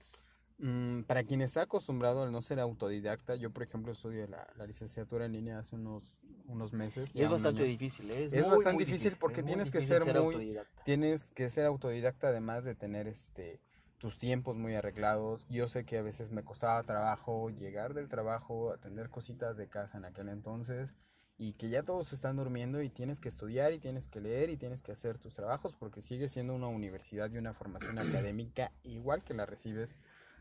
para 1.07 1.23
quien 1.23 1.41
está 1.41 1.63
acostumbrado 1.63 2.25
al 2.25 2.33
no 2.33 2.43
ser 2.43 2.59
autodidacta, 2.59 3.37
yo 3.37 3.51
por 3.51 3.63
ejemplo 3.63 3.93
estudio 3.93 4.27
la, 4.27 4.47
licenciatura 4.67 5.27
en 5.27 5.33
línea 5.33 5.59
hace 5.61 5.77
unos, 5.77 6.13
unos 6.47 6.73
meses. 6.73 7.11
Y 7.15 7.23
es 7.23 7.31
bastante 7.31 7.63
difícil, 7.63 8.11
¿eh? 8.11 8.29
es, 8.31 8.49
bastante 8.49 8.85
difícil, 8.85 9.15
porque 9.21 9.43
tienes 9.43 9.71
que 9.71 9.81
ser, 9.81 10.05
muy, 10.05 10.35
autodidacta. 10.35 10.83
tienes 10.85 11.31
que 11.31 11.49
ser 11.49 11.67
autodidacta 11.67 12.29
además 12.29 12.65
de 12.65 12.75
tener 12.75 13.07
este 13.07 13.61
tus 13.99 14.17
tiempos 14.17 14.57
muy 14.57 14.77
arreglados. 14.77 15.47
Yo 15.49 15.67
sé 15.67 15.85
que 15.85 15.99
a 15.99 16.03
veces 16.03 16.33
me 16.33 16.45
costaba 16.45 16.83
trabajo 16.85 17.51
llegar 17.51 17.95
del 17.95 18.09
trabajo, 18.09 18.71
atender 18.71 19.11
cositas 19.11 19.57
de 19.57 19.69
casa 19.69 19.99
en 19.99 20.05
aquel 20.05 20.29
entonces 20.29 20.95
y 21.37 21.53
que 21.53 21.69
ya 21.69 21.85
todos 21.85 22.13
están 22.13 22.37
durmiendo 22.37 22.83
y 22.83 22.91
tienes 22.91 23.21
que 23.21 23.29
estudiar 23.29 23.73
y 23.73 23.79
tienes 23.79 24.09
que 24.09 24.21
leer 24.21 24.51
y 24.51 24.57
tienes 24.57 24.83
que 24.83 24.91
hacer 24.91 25.19
tus 25.19 25.35
trabajos 25.35 25.73
porque 25.73 26.03
sigue 26.03 26.29
siendo 26.29 26.55
una 26.55 26.67
universidad 26.67 27.31
y 27.31 27.39
una 27.39 27.55
formación 27.55 27.99
académica 27.99 28.73
igual 28.83 29.23
que 29.23 29.35
la 29.35 29.47
recibes 29.47 29.95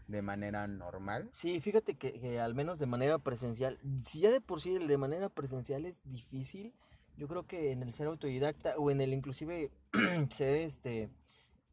de 0.07 0.21
manera 0.21 0.67
normal. 0.67 1.29
Sí, 1.31 1.59
fíjate 1.59 1.95
que, 1.95 2.39
al 2.39 2.55
menos 2.55 2.79
de 2.79 2.85
manera 2.85 3.17
presencial, 3.19 3.77
si 4.03 4.21
ya 4.21 4.31
de 4.31 4.41
por 4.41 4.61
sí 4.61 4.77
de 4.77 4.97
manera 4.97 5.29
presencial 5.29 5.85
es 5.85 5.95
difícil, 6.05 6.73
yo 7.17 7.27
creo 7.27 7.45
que 7.45 7.71
en 7.71 7.83
el 7.83 7.93
ser 7.93 8.07
autodidacta 8.07 8.75
o 8.77 8.91
en 8.91 9.01
el 9.01 9.13
inclusive 9.13 9.71
ser 10.33 10.55
este, 10.55 11.09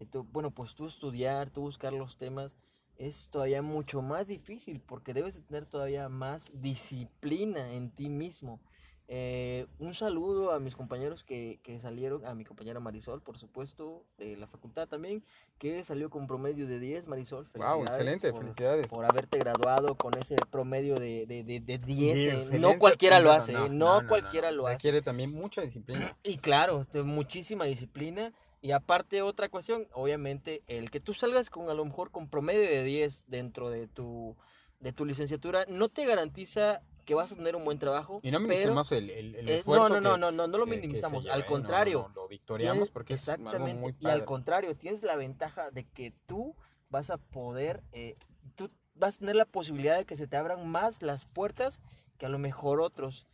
eh, 0.01 0.07
bueno, 0.33 0.51
pues 0.51 0.75
tú 0.75 0.87
estudiar, 0.87 1.51
tú 1.51 1.63
buscar 1.63 1.93
los 1.93 2.17
temas, 2.17 2.57
es 2.97 3.29
todavía 3.29 3.63
mucho 3.63 4.03
más 4.03 4.29
difícil 4.29 4.81
porque 4.81 5.15
debes 5.15 5.35
de 5.35 5.43
tener 5.43 5.67
todavía 5.67 6.09
más 6.09 6.51
disciplina 6.55 7.73
en 7.73 7.91
ti 7.91 8.09
mismo. 8.09 8.61
Eh, 9.07 9.67
un 9.79 9.93
saludo 9.93 10.53
a 10.53 10.61
mis 10.61 10.75
compañeros 10.75 11.25
que, 11.25 11.61
que, 11.63 11.79
salieron, 11.79 12.25
a 12.25 12.35
mi 12.35 12.45
compañera 12.45 12.81
Marisol, 12.81 13.21
por 13.21 13.37
supuesto, 13.37 14.03
de 14.17 14.37
la 14.39 14.47
facultad 14.47 14.89
también, 14.89 15.23
que 15.59 15.85
salió 15.85 16.09
con 16.09 16.27
promedio 16.27 16.67
de 16.67 16.79
10, 16.79 17.07
Marisol. 17.09 17.47
Wow, 17.55 17.83
excelente, 17.83 18.31
por, 18.31 18.41
felicidades. 18.41 18.87
Por 18.87 19.05
haberte 19.05 19.39
graduado 19.39 19.95
con 19.97 20.17
ese 20.17 20.37
promedio 20.51 20.95
de, 20.95 21.27
de, 21.27 21.43
de, 21.45 21.79
10. 21.79 22.51
Eh, 22.53 22.59
no 22.59 22.79
cualquiera 22.79 23.21
lo 23.21 23.31
hace, 23.31 23.53
no, 23.53 23.69
no, 23.69 24.09
cualquiera 24.09 24.51
lo 24.51 24.67
hace. 24.67 24.77
Requiere 24.77 25.03
también 25.03 25.33
mucha 25.33 25.61
disciplina. 25.61 26.17
Y 26.25 26.39
claro, 26.39 26.81
este, 26.81 27.03
muchísima 27.03 27.65
disciplina. 27.65 28.33
Y 28.63 28.71
aparte 28.71 29.21
otra 29.21 29.51
cuestión, 29.51 29.87
obviamente, 29.93 30.63
el 30.67 30.91
que 30.91 30.99
tú 30.99 31.13
salgas 31.13 31.51
con 31.51 31.69
a 31.69 31.75
lo 31.75 31.85
mejor 31.85 32.11
con 32.11 32.31
promedio 32.31 32.63
de 32.63 32.83
10 32.83 33.25
dentro 33.27 33.69
de 33.69 33.87
tu, 33.87 34.37
de 34.81 34.93
tu 34.95 35.05
licenciatura 35.05 35.67
no 35.69 35.91
te 35.91 36.07
garantiza 36.07 36.81
que 37.05 37.15
vas 37.15 37.33
a 37.33 37.37
tener 37.37 37.57
un 37.57 37.65
buen 37.65 37.79
trabajo. 37.79 38.21
Y 38.23 38.31
no 38.31 38.41
minimizamos 38.41 38.91
el, 38.93 39.11
el, 39.11 39.49
eh, 39.49 39.57
esfuerzo. 39.57 39.89
No, 39.89 40.01
no, 40.01 40.17
no, 40.17 40.31
no, 40.31 40.47
no, 40.47 40.59
lo 40.59 40.67
minimizamos. 40.67 41.27
al 41.27 41.47
contrario. 41.47 42.11
lo 42.15 42.29
victoriamos 42.29 42.91
porque 42.91 43.15
exactamente, 43.15 43.71
es 43.71 43.77
muy 43.77 43.95
Y 44.01 44.09
al 44.09 44.25
contrario, 44.25 44.77
tienes 44.77 45.03
la 45.03 45.17
ventaja 45.17 45.71
de 45.71 45.85
que 45.85 46.13
tú 46.27 46.55
vas 46.91 47.11
a 47.11 47.19
poder, 47.19 47.83
eh, 47.93 48.17
tú 48.57 48.71
vas 48.95 49.17
a 49.17 49.19
tener 49.21 49.37
la 49.37 49.47
posibilidad 49.47 49.97
de 49.97 50.05
que 50.05 50.17
se 50.17 50.27
te 50.27 50.37
abran 50.37 50.69
más 50.69 51.03
las 51.03 51.25
puertas 51.25 51.81
que 52.19 52.27
a 52.27 52.29
lo 52.29 52.39
mejor 52.39 52.81
otros. 52.81 53.27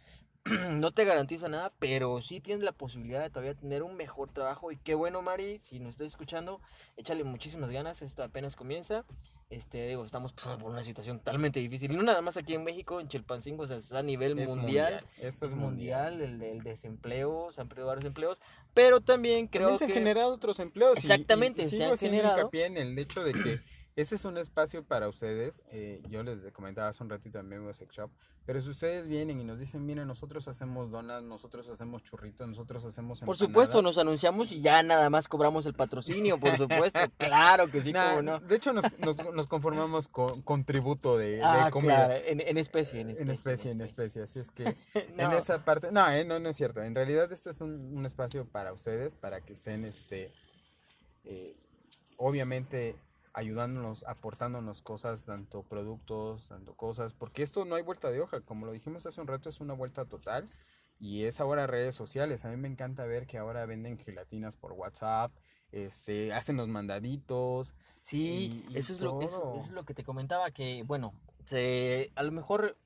no 0.70 0.92
te 0.92 1.04
garantiza 1.04 1.48
nada, 1.48 1.72
pero 1.78 2.22
sí 2.22 2.40
tienes 2.40 2.64
la 2.64 2.72
posibilidad 2.72 3.20
de 3.20 3.30
todavía 3.30 3.54
tener 3.54 3.82
un 3.82 3.96
mejor 3.96 4.30
trabajo. 4.32 4.72
Y 4.72 4.76
qué 4.76 4.94
bueno, 4.94 5.22
Mari, 5.22 5.58
si 5.58 5.80
nos 5.80 5.90
estás 5.90 6.08
escuchando, 6.08 6.60
échale 6.96 7.24
muchísimas 7.24 7.70
ganas, 7.70 8.02
esto 8.02 8.22
apenas 8.22 8.56
comienza. 8.56 9.04
Este, 9.50 9.88
digo, 9.88 10.04
estamos 10.04 10.32
pasando 10.32 10.58
por 10.58 10.70
una 10.70 10.84
situación 10.84 11.18
totalmente 11.18 11.58
difícil. 11.58 11.96
No 11.96 12.04
nada 12.04 12.22
más 12.22 12.36
aquí 12.36 12.54
en 12.54 12.62
México, 12.62 13.00
en 13.00 13.08
Chilpancingo, 13.08 13.64
o 13.64 13.66
sea, 13.66 13.78
es 13.78 13.92
a 13.92 14.00
nivel 14.00 14.36
mundial. 14.36 15.04
Esto 15.20 15.46
es 15.46 15.52
mundial. 15.52 16.20
El, 16.20 16.62
desempleo, 16.62 17.50
se 17.50 17.60
han 17.60 17.68
perdido 17.68 17.88
varios 17.88 18.04
empleos. 18.04 18.40
Pero 18.74 19.00
también 19.00 19.48
creo 19.48 19.70
que. 19.70 19.78
se 19.78 19.84
han 19.86 19.90
generado 19.90 20.32
otros 20.32 20.60
empleos. 20.60 20.96
Exactamente, 20.96 21.68
se 21.68 21.84
han 21.84 21.98
generado. 21.98 22.48
en 22.52 22.76
el 22.76 22.96
hecho 22.96 23.24
de 23.24 23.32
que 23.32 23.60
este 24.00 24.14
es 24.16 24.24
un 24.24 24.38
espacio 24.38 24.82
para 24.84 25.08
ustedes. 25.08 25.60
Eh, 25.70 26.02
yo 26.08 26.22
les 26.22 26.42
comentaba 26.52 26.88
hace 26.88 27.02
un 27.02 27.10
ratito 27.10 27.38
en 27.38 27.48
Memo 27.48 27.72
Sex 27.74 27.94
Shop. 27.94 28.10
Pero 28.46 28.60
si 28.60 28.70
ustedes 28.70 29.06
vienen 29.06 29.40
y 29.40 29.44
nos 29.44 29.60
dicen, 29.60 29.84
miren, 29.86 30.08
nosotros 30.08 30.48
hacemos 30.48 30.90
donas, 30.90 31.22
nosotros 31.22 31.68
hacemos 31.68 32.02
churritos, 32.02 32.48
nosotros 32.48 32.84
hacemos 32.84 33.20
Por 33.20 33.36
supuesto, 33.36 33.82
nos 33.82 33.98
anunciamos 33.98 34.50
y 34.50 34.60
ya 34.60 34.82
nada 34.82 35.08
más 35.10 35.28
cobramos 35.28 35.66
el 35.66 35.74
patrocinio, 35.74 36.40
por 36.40 36.56
supuesto. 36.56 36.98
claro 37.18 37.70
que 37.70 37.82
sí, 37.82 37.92
no. 37.92 38.40
De 38.40 38.56
hecho, 38.56 38.72
nos, 38.72 38.84
nos, 38.98 39.46
conformamos 39.46 40.08
con, 40.08 40.64
tributo 40.64 41.16
de, 41.16 41.40
ah, 41.44 41.68
comida. 41.70 42.06
Claro, 42.06 42.14
en, 42.26 42.56
especie, 42.56 43.00
en 43.02 43.10
especie. 43.10 43.22
En 43.22 43.30
especie, 43.30 43.70
en 43.70 43.80
especie. 43.82 44.22
Así 44.22 44.40
es 44.40 44.50
que 44.50 44.64
en 44.94 45.32
esa 45.32 45.64
parte... 45.64 45.92
No, 45.92 46.10
eh, 46.10 46.24
no, 46.24 46.40
no 46.40 46.48
es 46.48 46.56
cierto. 46.56 46.82
En 46.82 46.94
realidad 46.94 47.30
este 47.30 47.50
es 47.50 47.60
un, 47.60 47.96
un 47.96 48.06
espacio 48.06 48.46
para 48.46 48.72
ustedes, 48.72 49.14
para 49.14 49.42
que 49.42 49.52
estén, 49.52 49.84
este... 49.84 50.32
Eh, 51.24 51.54
obviamente 52.16 52.96
ayudándonos, 53.32 54.04
aportándonos 54.06 54.82
cosas, 54.82 55.24
tanto 55.24 55.62
productos, 55.62 56.48
tanto 56.48 56.74
cosas, 56.74 57.12
porque 57.12 57.42
esto 57.42 57.64
no 57.64 57.76
hay 57.76 57.82
vuelta 57.82 58.10
de 58.10 58.20
hoja, 58.20 58.40
como 58.40 58.66
lo 58.66 58.72
dijimos 58.72 59.06
hace 59.06 59.20
un 59.20 59.26
rato, 59.26 59.48
es 59.48 59.60
una 59.60 59.74
vuelta 59.74 60.04
total 60.04 60.46
y 60.98 61.24
es 61.24 61.40
ahora 61.40 61.66
redes 61.66 61.94
sociales. 61.94 62.44
A 62.44 62.50
mí 62.50 62.56
me 62.56 62.68
encanta 62.68 63.04
ver 63.04 63.26
que 63.26 63.38
ahora 63.38 63.66
venden 63.66 63.98
gelatinas 63.98 64.56
por 64.56 64.72
WhatsApp, 64.72 65.32
este, 65.72 66.32
hacen 66.32 66.56
los 66.56 66.68
mandaditos. 66.68 67.74
Sí, 68.02 68.64
eso, 68.74 68.92
es 68.92 69.00
lo, 69.00 69.20
eso, 69.20 69.54
es 69.56 69.70
lo 69.70 69.84
que 69.84 69.94
te 69.94 70.04
comentaba, 70.04 70.50
que 70.50 70.82
bueno, 70.84 71.14
se, 71.46 72.12
a 72.16 72.22
lo 72.22 72.32
mejor 72.32 72.76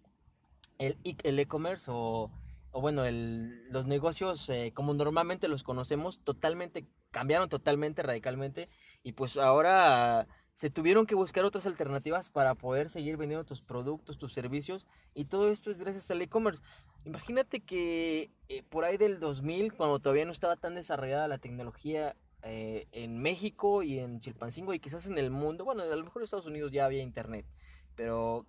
el 0.78 1.38
e-commerce 1.38 1.90
o, 1.90 2.30
o, 2.72 2.80
bueno, 2.80 3.04
el, 3.04 3.68
los 3.70 3.86
negocios 3.86 4.48
eh, 4.48 4.72
como 4.74 4.92
normalmente 4.92 5.48
los 5.48 5.62
conocemos, 5.62 6.20
totalmente, 6.24 6.86
cambiaron 7.10 7.48
totalmente, 7.48 8.02
radicalmente 8.02 8.68
y 9.04 9.12
pues 9.12 9.36
ahora 9.36 10.26
se 10.56 10.70
tuvieron 10.70 11.06
que 11.06 11.14
buscar 11.14 11.44
otras 11.44 11.66
alternativas 11.66 12.30
para 12.30 12.54
poder 12.54 12.88
seguir 12.88 13.16
vendiendo 13.16 13.44
tus 13.44 13.60
productos, 13.60 14.18
tus 14.18 14.32
servicios 14.32 14.86
y 15.14 15.26
todo 15.26 15.50
esto 15.50 15.70
es 15.70 15.78
gracias 15.78 16.10
al 16.10 16.22
e-commerce. 16.22 16.62
Imagínate 17.04 17.60
que 17.60 18.30
eh, 18.48 18.62
por 18.62 18.84
ahí 18.84 18.96
del 18.96 19.20
2000, 19.20 19.74
cuando 19.74 20.00
todavía 20.00 20.24
no 20.24 20.32
estaba 20.32 20.56
tan 20.56 20.74
desarrollada 20.74 21.28
la 21.28 21.38
tecnología 21.38 22.16
eh, 22.42 22.86
en 22.92 23.18
México 23.18 23.82
y 23.82 23.98
en 23.98 24.20
Chilpancingo 24.20 24.72
y 24.72 24.80
quizás 24.80 25.06
en 25.06 25.18
el 25.18 25.30
mundo, 25.30 25.64
bueno, 25.64 25.82
a 25.82 25.96
lo 25.96 26.02
mejor 26.02 26.22
en 26.22 26.24
Estados 26.24 26.46
Unidos 26.46 26.72
ya 26.72 26.86
había 26.86 27.02
internet, 27.02 27.46
pero 27.94 28.46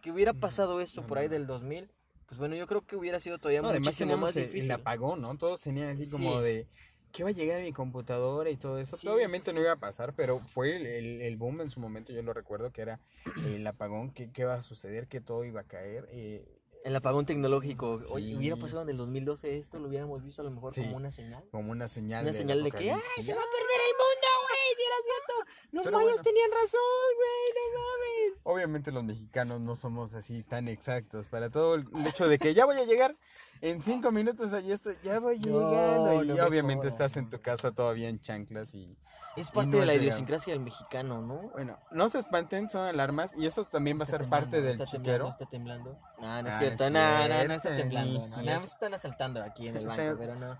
que 0.00 0.12
hubiera 0.12 0.32
pasado 0.32 0.80
esto 0.80 1.06
por 1.06 1.18
ahí 1.18 1.26
del 1.26 1.48
2000, 1.48 1.90
pues 2.26 2.38
bueno, 2.38 2.54
yo 2.54 2.66
creo 2.66 2.82
que 2.82 2.94
hubiera 2.94 3.20
sido 3.20 3.38
todavía 3.38 3.62
muchísimo 3.62 4.16
más 4.16 4.34
difícil. 4.34 4.64
El 4.64 4.70
apagón, 4.72 5.22
¿no? 5.22 5.36
Todos 5.38 5.60
tenían 5.60 5.88
así 5.88 6.08
como 6.10 6.40
de 6.40 6.68
que 7.12 7.22
iba 7.22 7.30
a 7.30 7.32
llegar 7.32 7.60
a 7.60 7.62
mi 7.62 7.72
computadora 7.72 8.50
y 8.50 8.56
todo 8.56 8.78
eso. 8.78 8.96
obviamente 9.10 9.52
no 9.52 9.60
iba 9.60 9.72
a 9.72 9.76
pasar, 9.76 10.14
pero 10.14 10.38
fue 10.40 10.76
el, 10.76 11.20
el, 11.22 11.36
boom 11.36 11.60
en 11.60 11.70
su 11.70 11.80
momento, 11.80 12.12
yo 12.12 12.22
lo 12.22 12.32
recuerdo, 12.32 12.72
que 12.72 12.82
era 12.82 13.00
el 13.46 13.66
apagón, 13.66 14.10
que, 14.10 14.30
qué 14.30 14.44
va 14.44 14.54
a 14.54 14.62
suceder, 14.62 15.08
que 15.08 15.20
todo 15.20 15.44
iba 15.44 15.60
a 15.60 15.64
caer. 15.64 16.08
Eh, 16.10 16.44
el 16.84 16.96
apagón 16.96 17.26
tecnológico. 17.26 18.00
Oye, 18.10 18.36
hubiera 18.36 18.56
pasado 18.56 18.82
en 18.82 18.90
el 18.90 18.96
2012 18.96 19.58
esto, 19.58 19.78
lo 19.78 19.88
hubiéramos 19.88 20.22
visto 20.24 20.42
a 20.42 20.44
lo 20.44 20.50
mejor 20.50 20.74
como 20.74 20.96
una 20.96 21.10
señal. 21.10 21.44
Como 21.50 21.72
una 21.72 21.88
señal. 21.88 22.24
Una 22.24 22.32
señal 22.32 22.62
de 22.62 22.70
que, 22.70 22.90
¡ay, 22.90 23.22
se 23.22 23.34
va 23.34 23.42
a 23.42 23.50
perder 23.50 23.80
el 23.84 23.94
mundo, 23.98 24.28
güey! 24.44 24.76
Si 24.76 24.82
era 24.82 24.96
cierto. 25.04 25.34
Los 25.72 25.92
mayas 25.92 26.24
tenían 26.24 26.50
razón, 26.50 26.80
güey, 27.16 27.52
no 27.54 27.78
mames. 27.78 28.40
Obviamente 28.44 28.92
los 28.92 29.04
mexicanos 29.04 29.60
no 29.60 29.76
somos 29.76 30.14
así 30.14 30.42
tan 30.42 30.68
exactos. 30.68 31.26
Para 31.26 31.50
todo 31.50 31.74
el 31.74 31.86
hecho 32.06 32.28
de 32.28 32.38
que 32.38 32.54
ya 32.54 32.64
voy 32.64 32.76
a 32.76 32.84
llegar, 32.84 33.16
en 33.60 33.82
cinco 33.82 34.10
minutos 34.12 34.52
allí 34.52 34.72
estoy, 34.72 34.96
ya 35.02 35.18
voy 35.20 35.38
No, 35.38 35.70
llegando. 35.70 36.22
Y 36.24 36.28
no 36.28 36.34
me 36.34 36.42
obviamente 36.42 36.88
estás 36.88 37.16
en 37.16 37.28
tu 37.30 37.40
casa 37.40 37.72
todavía 37.72 38.08
en 38.08 38.20
chanclas 38.20 38.74
y... 38.74 38.96
Es 39.36 39.50
Y 39.50 39.52
parte 39.52 39.70
no 39.70 39.78
de 39.78 39.86
la 39.86 39.94
idiosincrasia 39.94 40.52
del 40.52 40.62
mexicano, 40.62 41.20
¿no? 41.22 41.50
Bueno, 41.52 41.78
no 41.92 42.08
se 42.08 42.18
espanten, 42.18 42.68
son 42.68 42.86
alarmas 42.86 43.34
y 43.36 43.46
eso 43.46 43.62
también 43.64 43.96
va 43.96 44.02
a 44.02 44.06
ser 44.06 44.26
parte 44.26 44.60
del 44.60 44.72
está 44.72 44.86
chiquero. 44.86 45.26
temblando, 45.26 45.30
está 45.30 45.46
temblando. 45.46 45.98
No, 46.20 46.42
no 46.42 46.48
es 46.48 46.54
Ah, 46.54 46.58
cierto. 46.58 46.90
No, 46.90 47.28
no, 47.28 47.44
no 47.44 47.54
está 47.54 47.76
temblando. 47.76 48.26
No, 48.26 48.42
nada 48.42 48.60
más 48.60 48.72
están 48.72 48.94
asaltando 48.94 49.40
aquí 49.44 49.68
en 49.68 49.76
el 49.76 49.86
banco, 49.86 50.16
pero 50.18 50.34
no. 50.34 50.58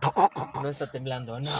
No 0.63 0.69
está 0.69 0.89
temblando. 0.89 1.41
No, 1.41 1.51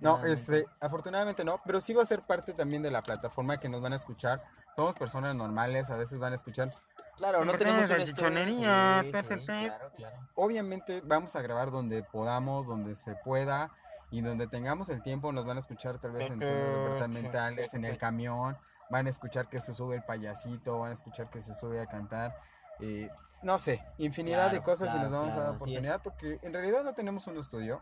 No, 0.00 0.24
este, 0.24 0.66
afortunadamente 0.80 1.44
no, 1.44 1.60
pero 1.64 1.80
sí 1.80 1.92
va 1.94 2.02
a 2.02 2.06
ser 2.06 2.22
parte 2.22 2.52
también 2.54 2.82
de 2.82 2.90
la 2.90 3.02
plataforma 3.02 3.60
que 3.60 3.68
nos 3.68 3.80
van 3.80 3.92
a 3.92 3.96
escuchar. 3.96 4.42
Somos 4.74 4.96
personas 4.96 5.36
normales, 5.36 5.90
a 5.90 5.96
veces 5.96 6.18
van 6.18 6.32
a 6.32 6.36
escuchar. 6.36 6.70
Claro, 7.18 7.44
no 7.44 7.52
tenemos 7.58 7.82
ejemplo, 7.82 7.96
un 7.96 8.06
salchichonería, 8.06 9.00
estudio. 9.00 9.12
pe, 9.12 9.22
Sí, 9.22 9.28
pe, 9.28 9.38
sí, 9.40 9.46
pe. 9.46 9.66
claro, 9.66 9.90
claro. 9.96 10.16
Obviamente 10.34 11.02
vamos 11.04 11.36
a 11.36 11.42
grabar 11.42 11.70
donde 11.70 12.02
podamos, 12.02 12.66
donde 12.66 12.96
se 12.96 13.14
pueda 13.16 13.70
y 14.10 14.20
donde 14.22 14.46
tengamos 14.46 14.88
el 14.88 15.02
tiempo. 15.02 15.32
Nos 15.32 15.44
van 15.44 15.56
a 15.56 15.60
escuchar 15.60 15.98
tal 15.98 16.12
vez 16.12 16.30
en 16.30 16.38
turnos 16.40 16.84
departamentales, 16.84 17.74
en 17.74 17.84
el 17.84 17.98
camión. 17.98 18.56
Van 18.90 19.06
a 19.06 19.10
escuchar 19.10 19.48
que 19.48 19.58
se 19.58 19.74
sube 19.74 19.96
el 19.96 20.02
payasito, 20.02 20.78
van 20.78 20.92
a 20.92 20.94
escuchar 20.94 21.28
que 21.28 21.42
se 21.42 21.54
sube 21.54 21.80
a 21.80 21.86
cantar. 21.86 22.34
eh, 22.80 23.10
no 23.42 23.58
sé, 23.58 23.84
infinidad 23.98 24.46
de 24.46 24.58
Claro, 24.58 24.64
cosas 24.64 24.94
y 24.94 24.98
nos 24.98 25.12
vamos 25.12 25.34
a 25.34 25.40
dar 25.40 25.48
oportunidad 25.50 26.00
porque 26.02 26.38
en 26.42 26.52
realidad 26.52 26.82
no 26.84 26.92
tenemos 26.94 27.26
un 27.28 27.36
estudio. 27.38 27.80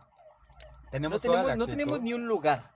Tenemos 0.91 1.23
No 1.23 1.31
toda 1.31 1.43
tenemos, 1.43 1.47
la 1.49 1.55
no 1.55 1.65
tenemos 1.67 2.01
ni 2.01 2.13
un 2.13 2.27
lugar. 2.27 2.71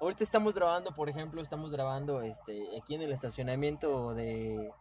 Ahorita 0.00 0.24
estamos 0.24 0.52
grabando, 0.54 0.92
por 0.92 1.08
ejemplo, 1.08 1.40
estamos 1.40 1.70
grabando 1.70 2.22
este 2.22 2.66
aquí 2.80 2.94
en 2.96 3.02
el 3.02 3.12
estacionamiento 3.12 4.14
de. 4.14 4.72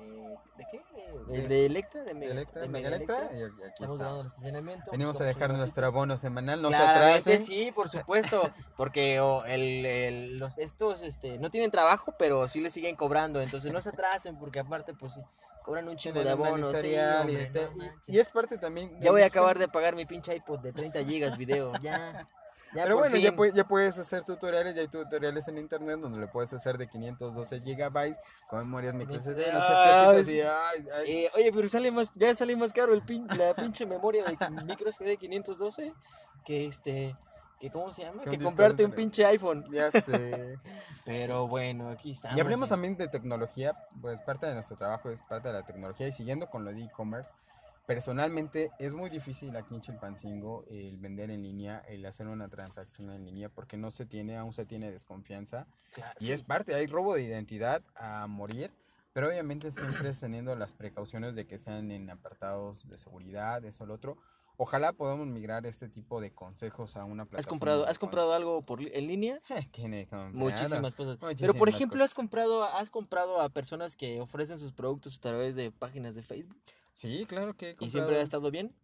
¿De, 0.00 0.38
¿de 0.56 0.66
qué? 0.70 0.82
De, 1.26 1.40
De- 1.42 1.48
de 1.48 1.66
Electra, 1.66 2.02
de, 2.04 2.14
Mega- 2.14 2.32
Electra, 2.32 2.62
de 2.62 2.68
Mega 2.68 2.90
Mega 2.90 2.96
Electra, 2.96 3.28
Electra. 3.30 3.38
y 3.38 3.68
aquí 3.68 3.84
Estamos 3.84 4.26
estacionamiento. 4.26 4.90
Venimos 4.90 5.20
a 5.20 5.24
dejar 5.24 5.52
nuestro 5.54 5.86
abono 5.86 6.16
semanal, 6.16 6.62
no 6.62 6.70
se 6.70 6.76
atrasen. 6.76 7.40
sí, 7.44 7.72
por 7.72 7.88
supuesto, 7.88 8.50
porque 8.76 9.20
o, 9.20 9.44
el, 9.44 9.84
el- 9.86 10.38
los, 10.38 10.58
estos 10.58 11.02
este, 11.02 11.38
no 11.38 11.50
tienen 11.50 11.70
trabajo, 11.70 12.14
pero 12.18 12.46
sí 12.48 12.60
les 12.60 12.72
siguen 12.72 12.96
cobrando, 12.96 13.40
entonces 13.40 13.72
no 13.72 13.80
se 13.80 13.88
atrasen, 13.90 14.38
porque 14.38 14.58
aparte, 14.60 14.94
pues 14.94 15.18
cobran 15.64 15.88
un 15.88 15.96
chingo 15.96 16.22
de 16.22 16.30
abonos. 16.30 16.76
sí, 16.80 16.92
y 16.92 16.96
no 16.96 17.28
y- 18.06 18.18
es 18.18 18.28
parte 18.28 18.56
también. 18.58 18.98
Ya 19.00 19.10
voy 19.10 19.22
a 19.22 19.26
acabar 19.26 19.58
de 19.58 19.66
pagar 19.68 19.96
mi 19.96 20.06
pinche 20.06 20.34
iPod 20.36 20.60
de 20.60 20.72
30 20.72 21.02
gigas 21.04 21.36
video, 21.36 21.72
ya. 21.82 22.28
Ya 22.74 22.82
Pero 22.84 22.98
bueno, 22.98 23.16
ya, 23.16 23.34
ya 23.54 23.64
puedes 23.66 23.98
hacer 23.98 24.24
tutoriales, 24.24 24.74
ya 24.74 24.82
hay 24.82 24.88
tutoriales 24.88 25.46
en 25.48 25.58
internet 25.58 25.98
donde 26.00 26.18
lo 26.18 26.30
puedes 26.30 26.52
hacer 26.52 26.76
de 26.78 26.88
512 26.88 27.60
gigabytes 27.60 28.18
con 28.48 28.58
memorias 28.60 28.94
micro 28.94 29.14
SD, 29.20 29.52
muchas 29.52 29.70
Ay, 29.70 30.06
cositas 30.16 30.28
y 30.28 30.32
sí. 30.32 30.40
ay, 30.40 30.86
ay, 30.94 31.10
Eh, 31.24 31.30
oye, 31.36 31.52
pero 31.52 31.68
sale 31.68 31.90
más, 31.90 32.10
ya 32.14 32.34
sale 32.34 32.54
más 32.56 32.72
caro 32.72 32.92
el 32.92 33.02
pin, 33.02 33.26
la 33.38 33.54
pinche 33.54 33.86
memoria 33.86 34.24
de 34.24 34.50
micro 34.64 34.92
CD 34.92 35.16
512 35.16 35.92
que 36.44 36.66
este, 36.66 37.16
que 37.60 37.70
cómo 37.70 37.92
se 37.92 38.02
llama, 38.02 38.22
Que 38.22 38.38
comprarte 38.38 38.84
un 38.84 38.92
pinche 38.92 39.24
iPhone. 39.24 39.64
ya 39.72 39.90
sé. 39.90 40.58
Pero 41.04 41.46
bueno, 41.48 41.88
aquí 41.90 42.10
estamos. 42.10 42.36
y 42.36 42.40
hablemos 42.40 42.68
ya. 42.68 42.74
también 42.74 42.96
de 42.96 43.08
tecnología, 43.08 43.74
pues 44.00 44.20
parte 44.20 44.46
de 44.46 44.54
nuestro 44.54 44.76
trabajo 44.76 45.08
es 45.10 45.22
parte 45.22 45.48
de 45.48 45.54
la 45.54 45.64
tecnología 45.64 46.06
y 46.08 46.12
siguiendo 46.12 46.48
con 46.50 46.64
lo 46.64 46.72
de 46.72 46.82
e-commerce, 46.84 47.30
personalmente 47.86 48.72
es 48.78 48.94
muy 48.94 49.08
difícil 49.08 49.56
aquí 49.56 49.74
en 49.74 49.80
Chilpancingo 49.80 50.64
el 50.68 50.98
vender 50.98 51.30
en 51.30 51.42
línea, 51.42 51.82
el 51.88 52.04
hacer 52.04 52.26
una 52.26 52.48
transacción 52.48 53.10
en 53.12 53.24
línea 53.24 53.48
porque 53.48 53.76
no 53.76 53.90
se 53.90 54.04
tiene, 54.04 54.36
aún 54.36 54.52
se 54.52 54.66
tiene 54.66 54.90
desconfianza. 54.90 55.66
Claro, 55.92 56.12
Y 56.18 56.26
sí. 56.26 56.32
es 56.32 56.42
parte, 56.42 56.74
hay 56.74 56.86
robo 56.88 57.14
de 57.14 57.22
identidad 57.22 57.82
a 57.94 58.26
morir, 58.26 58.72
pero 59.12 59.28
obviamente 59.28 59.70
siempre 59.70 60.10
es 60.10 60.20
teniendo 60.20 60.54
las 60.56 60.72
precauciones 60.72 61.34
de 61.34 61.46
que 61.46 61.58
sean 61.58 61.90
en 61.90 62.10
apartados 62.10 62.88
de 62.88 62.98
seguridad, 62.98 63.64
eso, 63.64 63.86
lo 63.86 63.94
otro. 63.94 64.18
Ojalá 64.58 64.94
podamos 64.94 65.26
migrar 65.26 65.66
este 65.66 65.86
tipo 65.86 66.18
de 66.20 66.32
consejos 66.32 66.96
a 66.96 67.04
una 67.04 67.26
plataforma. 67.26 67.40
¿Has 67.40 67.46
comprado, 67.46 67.86
has 67.86 67.98
comprado 67.98 68.32
algo 68.32 68.62
por, 68.62 68.80
en 68.80 69.06
línea? 69.06 69.40
comprado 70.08 70.30
Muchísimas 70.32 70.94
cosas. 70.94 71.18
Pero 71.18 71.30
muchísimas 71.30 71.56
por 71.56 71.68
ejemplo, 71.68 72.02
has 72.02 72.14
comprado, 72.14 72.64
has 72.64 72.90
comprado 72.90 73.40
a 73.40 73.50
personas 73.50 73.96
que 73.96 74.20
ofrecen 74.20 74.58
sus 74.58 74.72
productos 74.72 75.18
a 75.18 75.20
través 75.20 75.56
de 75.56 75.70
páginas 75.70 76.14
de 76.14 76.22
Facebook 76.22 76.56
Sí, 76.96 77.26
claro 77.28 77.54
que 77.54 77.76
he 77.78 77.84
y 77.84 77.90
siempre 77.90 78.16
ha 78.16 78.22
estado 78.22 78.50
bien. 78.50 78.74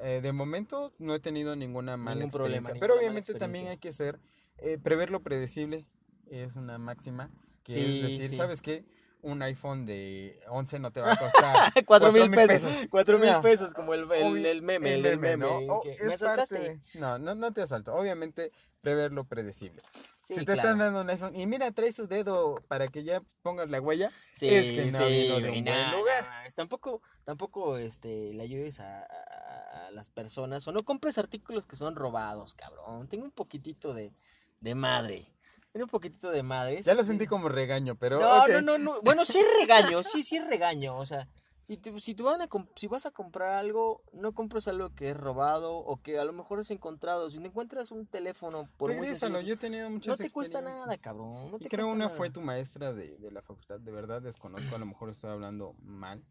Eh, 0.00 0.20
de 0.22 0.32
momento 0.32 0.92
no 1.00 1.12
he 1.16 1.18
tenido 1.18 1.56
ninguna 1.56 1.96
mala 1.96 2.14
Ningún 2.14 2.30
problema, 2.30 2.68
experiencia, 2.68 2.80
pero 2.80 2.96
obviamente 2.96 3.34
también 3.34 3.66
hay 3.66 3.78
que 3.78 3.92
ser, 3.92 4.20
eh, 4.58 4.78
prever 4.80 5.10
lo 5.10 5.24
predecible, 5.24 5.84
es 6.30 6.54
una 6.54 6.78
máxima, 6.78 7.32
que 7.64 7.72
Sí, 7.72 7.80
es 7.80 8.00
decir, 8.02 8.30
sí. 8.30 8.36
¿sabes 8.36 8.62
qué? 8.62 8.84
Un 9.20 9.42
iPhone 9.42 9.84
de 9.84 10.40
11 10.48 10.78
no 10.78 10.92
te 10.92 11.00
va 11.00 11.12
a 11.12 11.16
costar 11.16 11.72
Cuatro 11.86 12.12
mil 12.12 12.30
mil 12.30 12.46
pesos. 12.46 12.72
Cuatro 12.88 13.18
mil 13.18 13.26
Mira, 13.26 13.40
pesos, 13.40 13.74
como 13.74 13.92
el, 13.94 14.10
el, 14.12 14.62
meme, 14.62 14.94
el, 14.94 15.02
meme, 15.02 15.16
meme. 15.36 15.36
¿no? 15.66 15.74
O 15.74 15.82
que 15.82 15.92
es 15.92 16.02
me 16.04 16.14
asaltaste. 16.14 16.80
No, 16.94 17.18
no, 17.18 17.34
no 17.34 17.52
te 17.52 17.62
asalto. 17.62 17.94
Obviamente, 17.94 18.52
prever 18.80 19.10
lo 19.12 19.24
predecible. 19.24 19.82
Sí, 20.22 20.34
si 20.34 20.40
te 20.40 20.44
claro. 20.44 20.60
están 20.60 20.78
dando 20.78 21.00
un 21.00 21.10
iPhone 21.10 21.34
y 21.34 21.46
mira, 21.46 21.70
trae 21.72 21.90
su 21.92 22.06
dedo 22.06 22.56
para 22.68 22.86
que 22.88 23.02
ya 23.02 23.22
pongas 23.42 23.68
la 23.70 23.80
huella, 23.80 24.12
Sí, 24.32 24.46
es 24.48 24.66
que 24.66 24.84
no 24.92 24.98
sí, 24.98 25.22
vino 25.22 25.34
de 25.40 25.48
güey, 25.48 25.58
un 25.58 25.64
buen 25.64 25.90
lugar. 25.92 26.28
tampoco, 26.54 27.02
tampoco 27.24 27.76
este, 27.78 28.32
le 28.34 28.42
ayudes 28.42 28.78
a, 28.80 29.00
a- 29.00 29.86
a 29.88 29.90
las 29.90 30.10
personas 30.10 30.68
o 30.68 30.72
no 30.72 30.84
compres 30.84 31.18
artículos 31.18 31.66
que 31.66 31.76
son 31.76 31.96
robados, 31.96 32.54
cabrón. 32.54 33.08
Tengo 33.08 33.24
un 33.24 33.30
poquitito 33.32 33.94
de, 33.94 34.12
de 34.60 34.74
madre. 34.74 35.26
Tengo 35.72 35.84
un 35.84 35.90
poquitito 35.90 36.30
de 36.30 36.42
madre. 36.42 36.82
Ya 36.82 36.94
lo 36.94 37.04
sentí 37.04 37.26
como 37.26 37.48
regaño, 37.48 37.94
pero. 37.96 38.18
No, 38.20 38.46
no, 38.48 38.60
no, 38.62 38.78
no. 38.78 39.02
Bueno, 39.02 39.24
sí 39.24 39.38
regaño, 39.60 40.02
sí, 40.02 40.22
sí 40.22 40.38
regaño. 40.40 40.96
O 40.96 41.04
sea, 41.06 41.28
si, 41.60 41.76
tú- 41.76 42.00
si, 42.00 42.14
tú 42.14 42.24
van 42.24 42.40
a 42.40 42.48
si 42.76 42.86
vas 42.86 43.04
a 43.04 43.10
comprar 43.10 43.50
algo, 43.50 44.02
no 44.12 44.32
compres 44.32 44.66
algo 44.68 44.94
que 44.94 45.10
es 45.10 45.16
robado 45.16 45.76
o 45.76 46.00
que 46.02 46.18
a 46.18 46.24
lo 46.24 46.32
mejor 46.32 46.60
es 46.60 46.70
encontrado. 46.70 47.30
Si 47.30 47.38
no 47.38 47.46
encuentras 47.46 47.90
un 47.90 48.06
teléfono, 48.06 48.68
por 48.78 48.90
Regrésalo, 48.90 49.40
yo 49.42 49.54
he 49.54 49.56
tenido 49.58 49.90
muchas 49.90 50.18
no 50.18 50.24
te 50.24 50.30
cuesta 50.30 50.62
nada, 50.62 50.96
cabrón. 50.96 51.50
No 51.50 51.56
Y 51.58 51.64
te 51.64 51.68
creo 51.68 51.84
cuesta 51.84 51.94
una 51.96 52.04
nada. 52.06 52.16
fue 52.16 52.30
tu 52.30 52.40
maestra 52.40 52.92
de, 52.94 53.18
de 53.18 53.30
la 53.30 53.42
facultad, 53.42 53.78
de 53.78 53.92
verdad 53.92 54.22
desconozco, 54.22 54.74
a 54.74 54.78
lo 54.78 54.86
mejor 54.86 55.10
estoy 55.10 55.30
hablando 55.30 55.74
mal, 55.82 56.24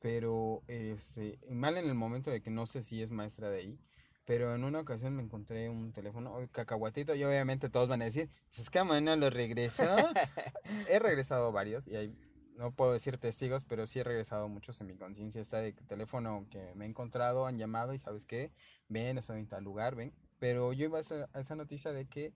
pero 0.00 0.62
este, 0.68 1.38
mal 1.50 1.76
en 1.76 1.86
el 1.88 1.94
momento 1.94 2.30
de 2.30 2.40
que 2.40 2.50
no 2.50 2.66
sé 2.66 2.82
si 2.82 3.02
es 3.02 3.10
maestra 3.10 3.50
de 3.50 3.58
ahí, 3.58 3.78
pero 4.26 4.54
en 4.54 4.64
una 4.64 4.80
ocasión 4.80 5.14
me 5.14 5.22
encontré 5.22 5.70
un 5.70 5.92
teléfono, 5.92 6.34
oh, 6.34 6.46
cacahuatito, 6.50 7.14
y 7.14 7.24
obviamente 7.24 7.70
todos 7.70 7.88
van 7.88 8.02
a 8.02 8.06
decir, 8.06 8.28
es 8.58 8.68
que 8.68 8.84
no 8.84 9.16
lo 9.16 9.30
regresó. 9.30 9.84
He 10.90 10.98
regresado 10.98 11.52
varios, 11.52 11.86
y 11.86 11.96
hay, 11.96 12.14
no 12.56 12.72
puedo 12.72 12.92
decir 12.92 13.16
testigos, 13.18 13.64
pero 13.64 13.86
sí 13.86 14.00
he 14.00 14.04
regresado 14.04 14.48
muchos 14.48 14.80
en 14.80 14.88
mi 14.88 14.96
conciencia, 14.96 15.40
está 15.40 15.58
de 15.58 15.74
que 15.74 15.84
teléfono 15.84 16.46
que 16.50 16.74
me 16.74 16.84
he 16.84 16.88
encontrado, 16.88 17.46
han 17.46 17.56
llamado 17.56 17.94
y 17.94 17.98
sabes 18.00 18.26
qué, 18.26 18.52
ven, 18.88 19.16
estoy 19.16 19.38
en 19.38 19.46
tal 19.46 19.62
lugar, 19.62 19.94
ven, 19.94 20.12
pero 20.40 20.72
yo 20.72 20.86
iba 20.86 20.98
a 20.98 21.00
esa, 21.00 21.28
a 21.32 21.40
esa 21.40 21.54
noticia 21.54 21.92
de 21.92 22.06
que 22.06 22.34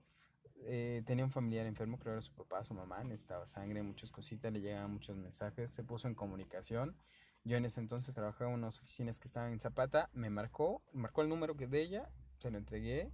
eh, 0.65 1.03
tenía 1.07 1.25
un 1.25 1.31
familiar 1.31 1.67
enfermo, 1.67 1.99
creo 1.99 2.13
era 2.13 2.23
su 2.23 2.33
papá, 2.33 2.63
su 2.63 2.75
mamá, 2.75 3.03
necesitaba 3.03 3.47
sangre, 3.47 3.83
muchas 3.83 4.13
cositas, 4.13 4.53
le 4.53 4.61
llegaban 4.61 4.93
muchos 4.93 5.17
mensajes, 5.17 5.73
se 5.73 5.83
puso 5.83 6.07
en 6.07 6.15
comunicación. 6.15 6.97
Yo 7.45 7.57
en 7.57 7.65
ese 7.65 7.81
entonces 7.81 8.15
trabajaba 8.15 8.51
en 8.51 8.59
unas 8.59 8.79
oficinas 8.79 9.19
que 9.19 9.27
estaban 9.27 9.53
en 9.53 9.61
Zapata, 9.61 10.11
me 10.13 10.31
marcó, 10.31 10.83
marcó 10.93 11.23
el 11.23 11.29
número 11.29 11.57
que 11.57 11.67
de 11.67 11.81
ella, 11.81 12.11
se 12.39 12.51
lo 12.51 12.59
entregué 12.59 13.11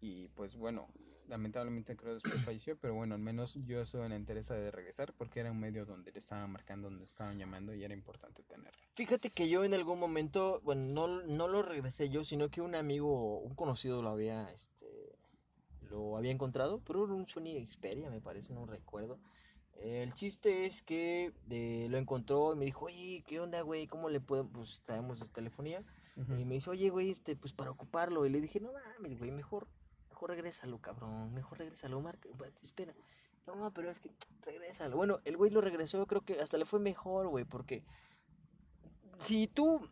y 0.00 0.28
pues 0.28 0.56
bueno, 0.56 0.88
lamentablemente 1.28 1.96
creo 1.96 2.14
después 2.14 2.44
falleció, 2.44 2.76
pero 2.76 2.94
bueno, 2.94 3.14
al 3.14 3.20
menos 3.20 3.54
yo 3.66 3.80
estuve 3.80 4.04
en 4.04 4.10
la 4.10 4.16
interesa 4.16 4.54
de 4.54 4.70
regresar 4.70 5.12
porque 5.14 5.40
era 5.40 5.50
un 5.50 5.58
medio 5.58 5.84
donde 5.86 6.12
le 6.12 6.18
estaban 6.18 6.50
marcando, 6.50 6.88
donde 6.88 7.04
estaban 7.04 7.38
llamando 7.38 7.74
y 7.74 7.82
era 7.84 7.94
importante 7.94 8.42
tenerlo. 8.42 8.78
Fíjate 8.94 9.30
que 9.30 9.48
yo 9.48 9.64
en 9.64 9.74
algún 9.74 9.98
momento, 9.98 10.60
bueno, 10.62 10.82
no, 10.82 11.22
no 11.22 11.48
lo 11.48 11.62
regresé 11.62 12.10
yo, 12.10 12.24
sino 12.24 12.50
que 12.50 12.60
un 12.60 12.74
amigo, 12.74 13.40
un 13.40 13.54
conocido 13.54 14.02
lo 14.02 14.10
había, 14.10 14.50
este, 14.50 15.16
lo 15.82 16.16
había 16.16 16.30
encontrado, 16.30 16.80
pero 16.86 17.04
era 17.04 17.14
un 17.14 17.26
Sony 17.26 17.64
Xperia, 17.66 18.10
me 18.10 18.20
parece, 18.20 18.52
no 18.52 18.66
recuerdo. 18.66 19.18
El 19.80 20.14
chiste 20.14 20.66
es 20.66 20.82
que 20.82 21.32
eh, 21.50 21.86
lo 21.90 21.98
encontró 21.98 22.52
y 22.54 22.56
me 22.56 22.64
dijo, 22.64 22.86
oye, 22.86 23.22
¿qué 23.26 23.40
onda, 23.40 23.60
güey? 23.62 23.86
¿Cómo 23.86 24.08
le 24.08 24.20
puedo? 24.20 24.46
Pues 24.46 24.80
sabemos 24.84 25.20
de 25.20 25.28
telefonía. 25.28 25.82
Y 26.16 26.44
me 26.44 26.54
dice, 26.54 26.70
oye, 26.70 26.90
güey, 26.90 27.10
este, 27.10 27.34
pues 27.34 27.52
para 27.52 27.72
ocuparlo. 27.72 28.24
Y 28.24 28.30
le 28.30 28.40
dije, 28.40 28.60
no 28.60 28.70
mames, 28.72 29.18
güey, 29.18 29.32
mejor, 29.32 29.66
mejor 30.10 30.30
regrésalo, 30.30 30.78
cabrón. 30.78 31.34
Mejor 31.34 31.58
regrésalo, 31.58 32.00
marca. 32.00 32.28
Espera. 32.62 32.94
No, 33.46 33.72
pero 33.74 33.90
es 33.90 34.00
que 34.00 34.10
regrésalo. 34.42 34.96
Bueno, 34.96 35.20
el 35.24 35.36
güey 35.36 35.50
lo 35.50 35.60
regresó, 35.60 36.06
creo 36.06 36.22
que 36.22 36.40
hasta 36.40 36.56
le 36.56 36.64
fue 36.64 36.80
mejor, 36.80 37.28
güey, 37.28 37.44
porque 37.44 37.82
si 39.18 39.46
tú 39.46 39.86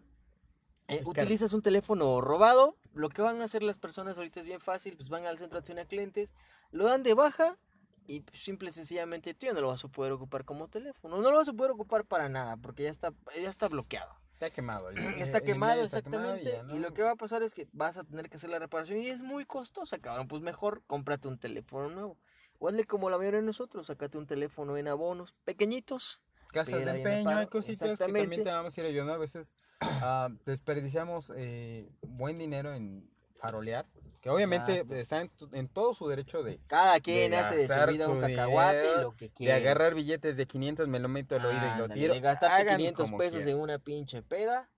eh, 0.88 1.02
utilizas 1.04 1.52
un 1.52 1.62
teléfono 1.62 2.20
robado, 2.20 2.76
lo 2.94 3.08
que 3.08 3.22
van 3.22 3.40
a 3.40 3.44
hacer 3.44 3.62
las 3.62 3.78
personas 3.78 4.16
ahorita 4.16 4.40
es 4.40 4.46
bien 4.46 4.60
fácil, 4.60 4.96
pues 4.96 5.08
van 5.08 5.26
al 5.26 5.38
centro 5.38 5.56
de 5.56 5.60
atención 5.60 5.78
a 5.78 5.88
clientes, 5.88 6.32
lo 6.70 6.86
dan 6.86 7.02
de 7.02 7.14
baja 7.14 7.58
y 8.06 8.20
pues, 8.20 8.42
simple 8.42 8.68
y 8.70 8.72
sencillamente 8.72 9.34
tú 9.34 9.46
ya 9.46 9.52
no 9.52 9.60
lo 9.60 9.68
vas 9.68 9.84
a 9.84 9.88
poder 9.88 10.12
ocupar 10.12 10.44
como 10.44 10.68
teléfono. 10.68 11.20
No 11.20 11.30
lo 11.30 11.36
vas 11.38 11.48
a 11.48 11.52
poder 11.52 11.72
ocupar 11.72 12.04
para 12.04 12.28
nada 12.28 12.56
porque 12.56 12.84
ya 12.84 12.90
está, 12.90 13.12
ya 13.40 13.50
está 13.50 13.68
bloqueado. 13.68 14.14
Está 14.34 14.50
quemado. 14.50 14.90
el- 14.90 14.96
Está 15.22 15.38
el 15.38 15.44
quemado, 15.44 15.82
exactamente. 15.82 16.60
Y 16.70 16.78
lo 16.80 16.92
que 16.94 17.02
va 17.02 17.12
a 17.12 17.16
pasar 17.16 17.42
es 17.42 17.54
que 17.54 17.68
vas 17.72 17.96
a 17.98 18.04
tener 18.04 18.28
que 18.28 18.36
hacer 18.36 18.50
la 18.50 18.58
reparación 18.58 18.98
y 19.00 19.08
es 19.08 19.22
muy 19.22 19.44
costosa, 19.44 19.98
cabrón. 19.98 20.26
Pues 20.28 20.42
mejor 20.42 20.82
cómprate 20.86 21.28
un 21.28 21.38
teléfono 21.38 21.88
nuevo. 21.90 22.18
O 22.58 22.68
hazle 22.68 22.84
como 22.84 23.08
la 23.10 23.18
mayoría 23.18 23.40
de 23.40 23.46
nosotros, 23.46 23.86
sacate 23.86 24.18
un 24.18 24.26
teléfono 24.26 24.76
en 24.76 24.86
abonos 24.88 25.34
pequeñitos, 25.44 26.22
casas 26.52 26.84
de 26.84 26.90
empeño, 26.98 27.30
hay 27.38 27.46
cositas 27.46 27.88
que 27.98 28.04
también 28.04 28.30
te 28.44 28.50
vamos 28.50 28.76
a 28.76 28.80
ir 28.80 28.86
ayudando. 28.86 29.12
A 29.14 29.18
veces 29.18 29.54
ah, 29.80 30.28
desperdiciamos 30.44 31.32
eh, 31.36 31.90
buen 32.02 32.38
dinero 32.38 32.72
en 32.74 33.08
farolear, 33.36 33.86
que 34.22 34.30
obviamente 34.30 34.78
Exacto. 34.78 34.94
está 34.94 35.20
en, 35.20 35.30
en 35.52 35.68
todo 35.68 35.94
su 35.94 36.06
derecho 36.08 36.44
de, 36.44 36.60
Cada 36.68 37.00
quien 37.00 37.32
de 37.32 37.36
hace 37.38 37.56
de 37.56 37.62
su 37.64 37.68
gastar 37.70 37.90
vida 37.90 38.08
un 38.08 38.20
cacahuate 38.20 38.78
dinero, 38.78 39.02
lo 39.02 39.16
que 39.16 39.26
de 39.26 39.32
quiera. 39.32 39.56
agarrar 39.56 39.94
billetes 39.94 40.36
de 40.36 40.46
500, 40.46 40.86
me 40.86 41.00
lo 41.00 41.08
meto 41.08 41.34
al 41.34 41.44
oído 41.44 41.60
y 41.74 41.78
lo 41.78 41.88
tiro. 41.88 42.14
De 42.14 42.20
Hagan 42.28 42.76
500 42.76 43.04
como 43.06 43.18
pesos 43.18 43.42
quieran. 43.42 43.56
en 43.56 43.60
una 43.60 43.78
pinche 43.80 44.22
peda. 44.22 44.70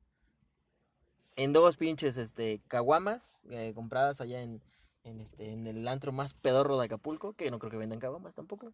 En 1.37 1.52
dos 1.52 1.76
pinches 1.76 2.16
este, 2.16 2.62
caguamas 2.68 3.42
eh, 3.50 3.72
compradas 3.74 4.20
allá 4.22 4.40
en, 4.40 4.62
en, 5.02 5.20
este, 5.20 5.52
en 5.52 5.66
el 5.66 5.87
antro 5.88 6.11
más 6.12 6.33
pedorro 6.33 6.78
de 6.78 6.87
Acapulco, 6.87 7.35
que 7.35 7.50
no 7.50 7.59
creo 7.59 7.70
que 7.70 7.76
vendan 7.76 7.98
caguamas 7.98 8.35
tampoco. 8.35 8.72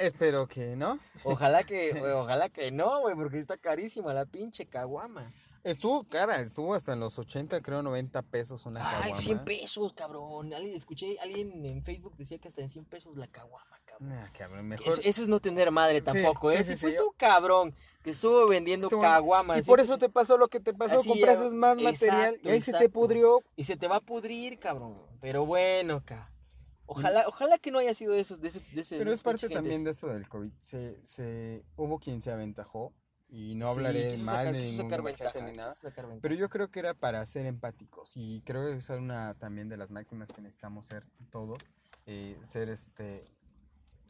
Espero 0.00 0.48
que 0.48 0.74
no. 0.74 0.98
Ojalá 1.22 1.62
que, 1.62 1.92
ojalá 2.14 2.48
que 2.48 2.72
no, 2.72 3.02
güey, 3.02 3.14
porque 3.14 3.38
está 3.38 3.56
carísima 3.56 4.12
la 4.14 4.26
pinche 4.26 4.66
caguama. 4.66 5.32
Estuvo 5.68 6.04
cara, 6.04 6.40
estuvo 6.40 6.74
hasta 6.74 6.92
en 6.94 7.00
los 7.00 7.18
80, 7.18 7.60
creo 7.60 7.82
90 7.82 8.22
pesos 8.22 8.64
una 8.66 8.80
Ay, 8.80 8.96
caguama. 9.02 9.20
100 9.20 9.44
pesos, 9.44 9.92
cabrón. 9.92 10.52
Alguien, 10.54 10.74
escuché, 10.74 11.18
alguien 11.20 11.64
en 11.64 11.84
Facebook 11.84 12.16
decía 12.16 12.38
que 12.38 12.48
hasta 12.48 12.62
en 12.62 12.70
100 12.70 12.84
pesos 12.86 13.16
la 13.16 13.26
caguama, 13.26 13.78
cabrón. 13.84 14.08
Nah, 14.08 14.32
cabrón, 14.32 14.66
mejor. 14.66 14.88
Eso, 14.88 15.00
eso 15.04 15.22
es 15.22 15.28
no 15.28 15.40
tener 15.40 15.70
madre 15.70 15.98
Sí, 15.98 16.04
tampoco, 16.04 16.50
¿eh? 16.50 16.58
sí, 16.58 16.64
si 16.64 16.74
sí, 16.76 16.80
fuiste 16.80 17.00
sí. 17.00 17.06
un 17.06 17.12
cabrón 17.16 17.74
que 18.02 18.10
estuvo 18.10 18.46
vendiendo 18.48 18.88
caguamas. 18.88 19.58
Y 19.58 19.62
por 19.62 19.80
¿sí? 19.80 19.84
eso 19.84 19.98
te 19.98 20.08
pasó 20.08 20.38
lo 20.38 20.48
que 20.48 20.60
te 20.60 20.72
pasó, 20.72 21.00
Así, 21.00 21.08
compraste 21.08 21.50
más 21.50 21.76
material 21.76 22.34
exacto, 22.34 22.48
y 22.48 22.52
ahí 22.52 22.60
se 22.60 22.72
te 22.72 22.78
exacto. 22.78 22.92
pudrió. 23.00 23.42
Y 23.56 23.64
se 23.64 23.76
te 23.76 23.88
va 23.88 23.96
a 23.96 24.00
pudrir, 24.00 24.58
cabrón. 24.58 24.96
Pero 25.20 25.44
bueno, 25.44 26.02
ca. 26.04 26.32
Ojalá, 26.90 27.24
ojalá 27.28 27.58
que 27.58 27.70
no 27.70 27.78
haya 27.80 27.94
sido 27.94 28.14
eso, 28.14 28.38
de 28.38 28.48
ese, 28.48 28.60
de 28.72 28.80
ese- 28.80 28.96
Pero 28.96 29.10
de 29.10 29.16
es 29.16 29.22
parte 29.22 29.50
también 29.50 29.84
de 29.84 29.90
eso 29.90 30.06
del 30.06 30.26
COVID. 30.26 30.50
Se, 30.62 30.98
se, 31.04 31.62
hubo 31.76 31.98
quien 31.98 32.22
se 32.22 32.30
aventajó 32.30 32.94
y 33.30 33.54
no 33.54 33.66
Sí, 33.66 33.72
hablaré 33.78 34.08
quiso 34.12 34.24
mal 34.24 34.34
sacar- 34.46 34.52
de 34.54 34.60
ningún 34.62 35.04
ventaja, 35.04 35.40
ni 35.46 35.56
nada. 35.56 35.76
Pero 36.20 36.34
yo 36.34 36.48
creo 36.48 36.70
que 36.70 36.78
era 36.80 36.94
para 36.94 37.24
ser 37.26 37.46
empáticos 37.46 38.12
y 38.14 38.40
creo 38.42 38.64
que 38.66 38.76
esa 38.76 38.94
es 38.94 39.00
una 39.00 39.34
también 39.34 39.68
de 39.68 39.76
las 39.76 39.90
máximas 39.90 40.30
que 40.30 40.40
necesitamos 40.40 40.86
ser 40.86 41.04
todos, 41.30 41.58
eh, 42.06 42.38
ser 42.44 42.68
este 42.70 43.26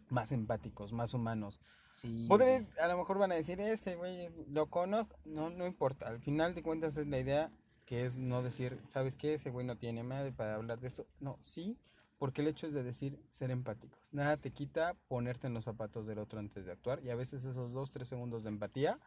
más 0.08 0.32
empáticos, 0.32 0.92
más 0.92 1.14
humanos. 1.14 1.60
Sí. 1.92 2.26
Podré, 2.28 2.66
a 2.80 2.86
lo 2.88 2.96
mejor 2.96 3.18
van 3.18 3.32
a 3.32 3.34
decir, 3.34 3.60
este 3.60 3.96
güey 3.96 4.28
lo 4.50 4.66
conozco, 4.66 5.16
no, 5.24 5.50
no 5.50 5.66
importa, 5.66 6.06
al 6.06 6.20
final 6.20 6.54
de 6.54 6.62
cuentas 6.62 6.96
es 6.96 7.06
la 7.08 7.18
idea 7.18 7.50
que 7.86 8.04
es 8.04 8.16
no 8.18 8.42
decir, 8.42 8.78
¿sabes 8.90 9.16
qué? 9.16 9.34
Ese 9.34 9.50
güey 9.50 9.66
no 9.66 9.76
tiene 9.76 10.02
madre 10.04 10.30
para 10.30 10.54
hablar 10.54 10.78
de 10.78 10.86
esto. 10.86 11.06
No, 11.20 11.38
sí, 11.42 11.76
porque 12.18 12.42
el 12.42 12.48
hecho 12.48 12.66
es 12.66 12.72
de 12.72 12.82
decir 12.82 13.18
ser 13.28 13.50
empáticos. 13.50 14.12
Nada 14.12 14.36
te 14.36 14.50
quita 14.50 14.94
ponerte 15.08 15.46
en 15.46 15.54
los 15.54 15.64
zapatos 15.64 16.06
del 16.06 16.18
otro 16.18 16.38
antes 16.38 16.66
de 16.66 16.72
actuar 16.72 17.02
y 17.04 17.10
a 17.10 17.16
veces 17.16 17.44
esos 17.44 17.72
dos, 17.72 17.90
tres 17.90 18.08
segundos 18.08 18.42
de 18.42 18.50
empatía 18.50 18.98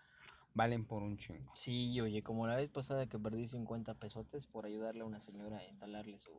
valen 0.54 0.86
por 0.86 1.04
un 1.04 1.18
chingo. 1.18 1.52
Sí, 1.56 2.00
oye, 2.02 2.24
como 2.24 2.48
la 2.48 2.56
vez 2.56 2.70
pasada 2.70 3.08
que 3.08 3.20
perdí 3.20 3.48
50 3.48 3.94
pesotes 3.96 4.48
por 4.48 4.66
ayudarle 4.66 5.02
a 5.02 5.06
una 5.06 5.22
señora 5.22 5.58
a 5.58 5.66
instalarle 5.66 6.20
su, 6.20 6.32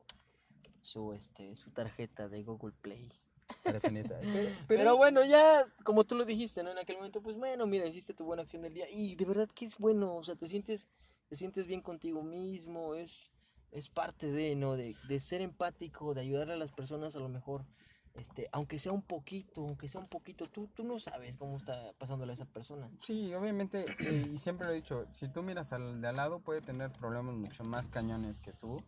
su, 0.83 1.13
este, 1.13 1.57
su 1.57 1.71
tarjeta 1.71 2.29
de 2.29 2.43
Google 2.43 2.75
Play. 2.81 3.13
Neta. 3.91 4.19
Pero, 4.23 4.51
Pero, 4.67 4.97
bueno, 4.97 5.25
ya, 5.25 5.67
como 5.85 6.05
tú 6.05 6.15
lo 6.15 6.25
dijiste, 6.25 6.63
¿no? 6.63 6.71
En 6.71 6.79
aquel 6.79 6.97
momento, 6.97 7.21
pues 7.21 7.37
bueno, 7.37 7.67
mira, 7.67 7.87
hiciste 7.87 8.15
tu 8.15 8.25
buena 8.25 8.43
acción 8.43 8.63
del 8.63 8.75
día. 8.75 8.89
Y 8.91 9.15
de 9.15 9.25
verdad 9.25 9.49
que 9.55 9.65
es 9.65 9.79
bueno, 9.79 10.17
o 10.17 10.25
sea, 10.25 10.37
te 10.37 10.49
sientes, 10.49 10.89
te 11.29 11.37
sientes 11.37 11.67
bien 11.67 11.81
contigo 11.81 12.23
mismo, 12.23 12.95
es, 12.95 13.33
es 13.73 13.89
parte 13.89 14.31
de, 14.31 14.55
¿no? 14.55 14.77
De, 14.77 14.97
de 15.09 15.21
ser 15.21 15.41
empático, 15.41 16.15
de 16.15 16.21
ayudarle 16.21 16.55
a 16.55 16.57
las 16.57 16.73
personas 16.73 17.17
a 17.17 17.21
lo 17.21 17.29
mejor, 17.29 17.65
este, 18.15 18.49
aunque 18.53 18.79
sea 18.79 18.93
un 18.93 19.03
poquito, 19.03 19.63
aunque 19.63 19.89
sea 19.89 20.01
un 20.01 20.09
poquito, 20.09 20.47
tú, 20.47 20.69
tú 20.75 20.85
no 20.85 21.01
sabes 21.01 21.37
cómo 21.37 21.57
está 21.57 21.93
pasándole 21.99 22.33
a 22.33 22.35
esa 22.35 22.45
persona. 22.45 22.91
Sí, 23.01 23.33
obviamente, 23.35 23.87
eh, 24.01 24.31
y 24.35 24.39
siempre 24.39 24.67
lo 24.67 24.73
he 24.73 24.77
dicho, 24.77 25.07
si 25.13 25.29
tú 25.29 25.43
miras 25.43 25.73
al 25.73 26.01
de 26.01 26.09
al 26.09 26.17
lado 26.17 26.41
puede 26.41 26.61
tener 26.61 26.93
problemas 26.93 27.35
mucho 27.35 27.65
más 27.65 27.89
cañones 27.89 28.41
que 28.41 28.53
tú. 28.53 28.83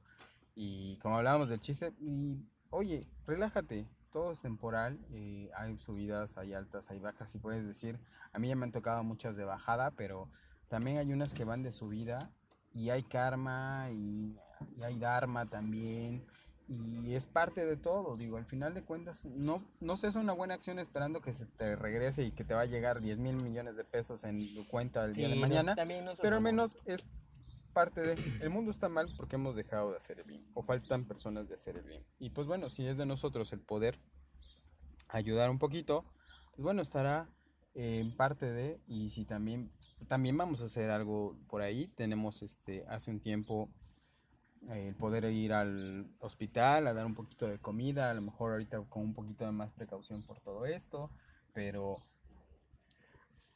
Y 0.54 0.98
como 0.98 1.16
hablábamos 1.16 1.48
del 1.48 1.60
chiste, 1.60 1.92
y 1.98 2.36
oye, 2.70 3.08
relájate, 3.26 3.88
todo 4.12 4.30
es 4.30 4.40
temporal, 4.40 5.00
eh, 5.10 5.50
hay 5.56 5.76
subidas, 5.78 6.36
hay 6.36 6.52
altas, 6.52 6.90
hay 6.90 7.00
bajas, 7.00 7.34
y 7.34 7.38
puedes 7.38 7.66
decir, 7.66 7.98
a 8.32 8.38
mí 8.38 8.48
ya 8.48 8.56
me 8.56 8.64
han 8.64 8.72
tocado 8.72 9.02
muchas 9.02 9.36
de 9.36 9.44
bajada, 9.44 9.90
pero 9.90 10.28
también 10.68 10.98
hay 10.98 11.12
unas 11.12 11.32
que 11.34 11.44
van 11.44 11.62
de 11.62 11.72
subida, 11.72 12.30
y 12.72 12.90
hay 12.90 13.02
karma, 13.02 13.88
y, 13.90 14.36
y 14.76 14.82
hay 14.82 14.98
dharma 14.98 15.46
también, 15.46 16.24
y 16.66 17.14
es 17.14 17.26
parte 17.26 17.66
de 17.66 17.76
todo, 17.76 18.16
digo, 18.16 18.36
al 18.38 18.46
final 18.46 18.72
de 18.74 18.82
cuentas, 18.82 19.24
no, 19.26 19.62
no 19.80 19.96
se 19.96 20.06
hace 20.06 20.18
una 20.18 20.32
buena 20.32 20.54
acción 20.54 20.78
esperando 20.78 21.20
que 21.20 21.32
se 21.32 21.44
te 21.46 21.76
regrese 21.76 22.24
y 22.24 22.32
que 22.32 22.44
te 22.44 22.54
va 22.54 22.62
a 22.62 22.66
llegar 22.66 23.00
10 23.02 23.18
mil 23.18 23.36
millones 23.36 23.76
de 23.76 23.84
pesos 23.84 24.24
en 24.24 24.54
tu 24.54 24.66
cuenta 24.66 25.04
el 25.04 25.14
día 25.14 25.28
de 25.28 25.34
mañana, 25.40 25.74
nos- 25.74 26.16
pero 26.22 26.36
al 26.36 26.42
menos 26.42 26.76
es 26.86 27.06
parte 27.74 28.00
de... 28.00 28.14
El 28.40 28.50
mundo 28.50 28.70
está 28.70 28.88
mal 28.88 29.12
porque 29.16 29.36
hemos 29.36 29.56
dejado 29.56 29.90
de 29.90 29.98
hacer 29.98 30.20
el 30.20 30.24
bien, 30.24 30.44
o 30.54 30.62
faltan 30.62 31.04
personas 31.04 31.48
de 31.48 31.54
hacer 31.56 31.76
el 31.76 31.82
bien. 31.84 32.02
Y 32.18 32.30
pues 32.30 32.46
bueno, 32.46 32.70
si 32.70 32.86
es 32.86 32.96
de 32.96 33.04
nosotros 33.04 33.52
el 33.52 33.60
poder 33.60 33.98
ayudar 35.08 35.50
un 35.50 35.58
poquito, 35.58 36.04
pues 36.52 36.62
bueno, 36.62 36.82
estará 36.82 37.28
eh, 37.74 37.98
en 38.00 38.16
parte 38.16 38.46
de, 38.50 38.80
y 38.86 39.10
si 39.10 39.24
también, 39.24 39.70
también 40.08 40.36
vamos 40.36 40.62
a 40.62 40.64
hacer 40.64 40.90
algo 40.90 41.36
por 41.48 41.62
ahí, 41.62 41.88
tenemos 41.88 42.42
este, 42.42 42.86
hace 42.88 43.10
un 43.10 43.20
tiempo 43.20 43.68
el 44.70 44.94
poder 44.94 45.24
ir 45.24 45.53
al 45.53 46.07
hospital 46.20 46.87
a 46.87 46.94
dar 46.94 47.05
un 47.07 47.14
poquito 47.14 47.46
de 47.46 47.59
comida, 47.59 48.11
a 48.11 48.14
lo 48.14 48.22
mejor 48.22 48.53
ahorita 48.53 48.81
con 48.88 49.03
un 49.03 49.14
poquito 49.14 49.44
de 49.44 49.53
más 49.53 49.72
precaución 49.72 50.22
por 50.22 50.40
todo 50.40 50.64
esto, 50.66 51.11
pero 51.53 52.03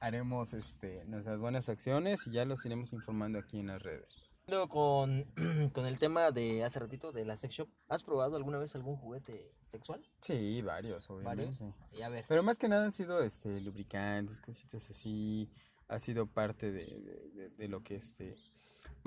haremos 0.01 0.53
este, 0.55 1.05
nuestras 1.07 1.39
buenas 1.39 1.69
acciones 1.69 2.27
y 2.27 2.33
ya 2.33 2.45
los 2.45 2.65
iremos 2.65 2.93
informando 2.93 3.39
aquí 3.39 3.59
en 3.59 3.67
las 3.69 3.83
redes. 3.83 4.25
Con, 4.71 5.25
con 5.75 5.85
el 5.87 5.99
tema 5.99 6.31
de 6.31 6.65
hace 6.65 6.79
ratito 6.79 7.13
de 7.13 7.25
la 7.27 7.37
sex 7.37 7.55
shop, 7.55 7.69
¿has 7.89 8.03
probado 8.03 8.37
alguna 8.37 8.59
vez 8.59 8.75
algún 8.75 8.97
juguete 8.97 9.53
sexual? 9.67 10.03
Sí, 10.23 10.63
varios, 10.63 11.09
obviamente. 11.11 11.45
¿Varios? 11.61 11.75
Y 11.93 12.01
a 12.03 12.09
ver. 12.09 12.25
Pero 12.29 12.43
más 12.43 12.57
que 12.57 12.69
nada 12.69 12.85
han 12.85 12.93
sido 12.93 13.21
este, 13.23 13.61
lubricantes, 13.61 14.41
cositas 14.41 14.89
así. 14.89 15.51
Ha 15.89 15.99
sido 15.99 16.27
parte 16.27 16.71
de, 16.73 16.85
de- 16.85 17.31
de- 17.35 17.51
de 17.51 17.69
lo 17.69 17.83
que 17.83 17.97
este, 17.97 18.37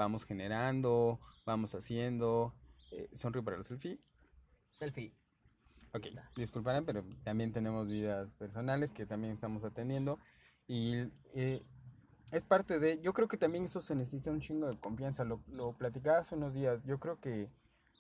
vamos 0.02 0.26
generando, 0.26 1.20
vamos 1.46 1.74
haciendo. 1.76 2.54
Eh, 2.92 3.10
sonríe 3.14 3.44
para 3.44 3.58
el 3.58 3.64
selfie. 3.64 4.00
Selfie. 4.72 5.14
Ok, 5.94 6.08
disculparán, 6.38 6.86
pero 6.86 7.04
también 7.24 7.52
tenemos 7.52 7.88
vidas 7.88 8.32
personales 8.38 8.92
que 8.92 9.06
también 9.06 9.34
estamos 9.34 9.64
atendiendo. 9.64 10.20
Y 10.68 11.04
eh, 11.34 11.64
es 12.32 12.44
parte 12.44 12.80
de. 12.80 13.00
Yo 13.02 13.14
creo 13.14 13.28
que 13.28 13.38
también 13.38 13.66
eso 13.66 13.82
se 13.82 13.96
necesita 13.96 14.32
un 14.32 14.40
chingo 14.40 14.68
de 14.68 14.80
confianza. 14.80 15.24
Lo, 15.26 15.44
lo 15.48 15.74
platicaba 15.74 16.20
hace 16.20 16.36
unos 16.36 16.54
días. 16.54 16.86
Yo 16.86 17.00
creo 17.00 17.20
que 17.20 17.50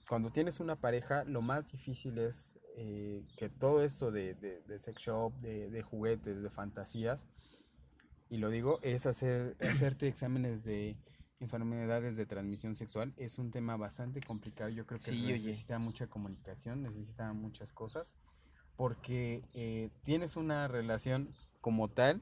cuando 0.07 0.31
tienes 0.31 0.59
una 0.59 0.75
pareja, 0.77 1.23
lo 1.25 1.41
más 1.41 1.71
difícil 1.71 2.17
es 2.17 2.57
eh, 2.77 3.25
que 3.37 3.49
todo 3.49 3.83
esto 3.83 4.11
de, 4.11 4.33
de- 4.35 4.61
de 4.61 4.79
sex 4.79 5.01
shop, 5.01 5.33
de, 5.41 5.69
de 5.69 5.81
juguetes, 5.83 6.41
de 6.41 6.49
fantasías, 6.49 7.25
y 8.29 8.37
lo 8.37 8.49
digo, 8.49 8.79
es 8.81 9.05
hacer, 9.05 9.57
hacerte 9.59 10.07
exámenes 10.07 10.63
de 10.63 10.95
enfermedades 11.41 12.15
de 12.15 12.25
transmisión 12.25 12.75
sexual. 12.75 13.13
Es 13.17 13.39
un 13.39 13.51
tema 13.51 13.75
bastante 13.75 14.21
complicado. 14.21 14.69
Yo 14.69 14.85
creo 14.85 14.99
que 14.99 15.11
Sí, 15.11 15.23
oye. 15.25 15.33
necesita 15.33 15.79
mucha 15.79 16.07
comunicación, 16.07 16.83
necesita 16.83 17.33
muchas 17.33 17.73
cosas, 17.73 18.15
porque 18.77 19.43
eh, 19.53 19.89
tienes 20.03 20.35
una 20.37 20.67
relación 20.67 21.29
como 21.59 21.89
tal 21.89 22.21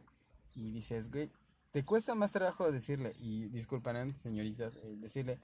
y 0.55 0.71
dices, 0.71 1.11
güey, 1.11 1.29
te 1.71 1.85
cuesta 1.85 2.15
más 2.15 2.31
trabajo 2.31 2.71
decirle, 2.71 3.13
y 3.19 3.45
disculparán, 3.49 4.19
señoritas, 4.19 4.75
eh, 4.77 4.95
decirle, 4.97 5.39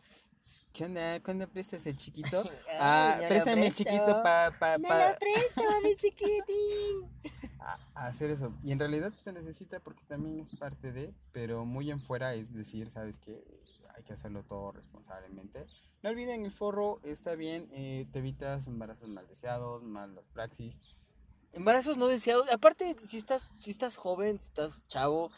¿qué 0.73 0.85
onda? 0.85 1.19
¿Cuándo 1.21 1.47
prestas 1.47 1.85
el 1.85 1.95
chiquito? 1.95 2.43
Ah, 2.79 3.15
no 3.17 3.21
lo 3.23 3.27
préstame 3.29 3.67
el 3.67 3.73
chiquito 3.73 4.21
para 4.23 4.57
pa, 4.59 4.77
¡Me 4.77 4.87
pa- 4.89 5.11
lo 5.11 5.17
presto, 5.17 5.63
mi 5.83 5.95
chiquitín! 5.95 7.09
a- 7.59 7.79
a 7.93 8.07
hacer 8.07 8.29
eso. 8.31 8.53
Y 8.63 8.71
en 8.71 8.79
realidad 8.79 9.13
se 9.23 9.31
necesita 9.31 9.79
porque 9.79 10.03
también 10.07 10.39
es 10.39 10.49
parte 10.55 10.91
de, 10.91 11.13
pero 11.31 11.63
muy 11.65 11.89
en 11.91 11.99
fuera 12.01 12.33
es 12.33 12.53
decir, 12.53 12.89
¿sabes 12.89 13.17
qué? 13.17 13.43
Hay 13.95 14.03
que 14.03 14.13
hacerlo 14.13 14.43
todo 14.43 14.71
responsablemente. 14.73 15.65
No 16.03 16.09
olviden, 16.09 16.43
el 16.43 16.51
forro 16.51 16.99
está 17.03 17.35
bien, 17.35 17.69
eh, 17.71 18.07
te 18.11 18.19
evitas 18.19 18.67
embarazos 18.67 19.07
mal 19.09 19.25
deseados, 19.27 19.83
malas 19.83 20.25
praxis. 20.33 20.77
Embarazos 21.53 21.97
no 21.97 22.07
deseados. 22.07 22.49
Aparte, 22.51 22.93
si 22.99 23.17
estás, 23.17 23.49
si 23.59 23.71
estás 23.71 23.95
joven, 23.95 24.37
si 24.39 24.47
estás 24.47 24.85
chavo, 24.89 25.31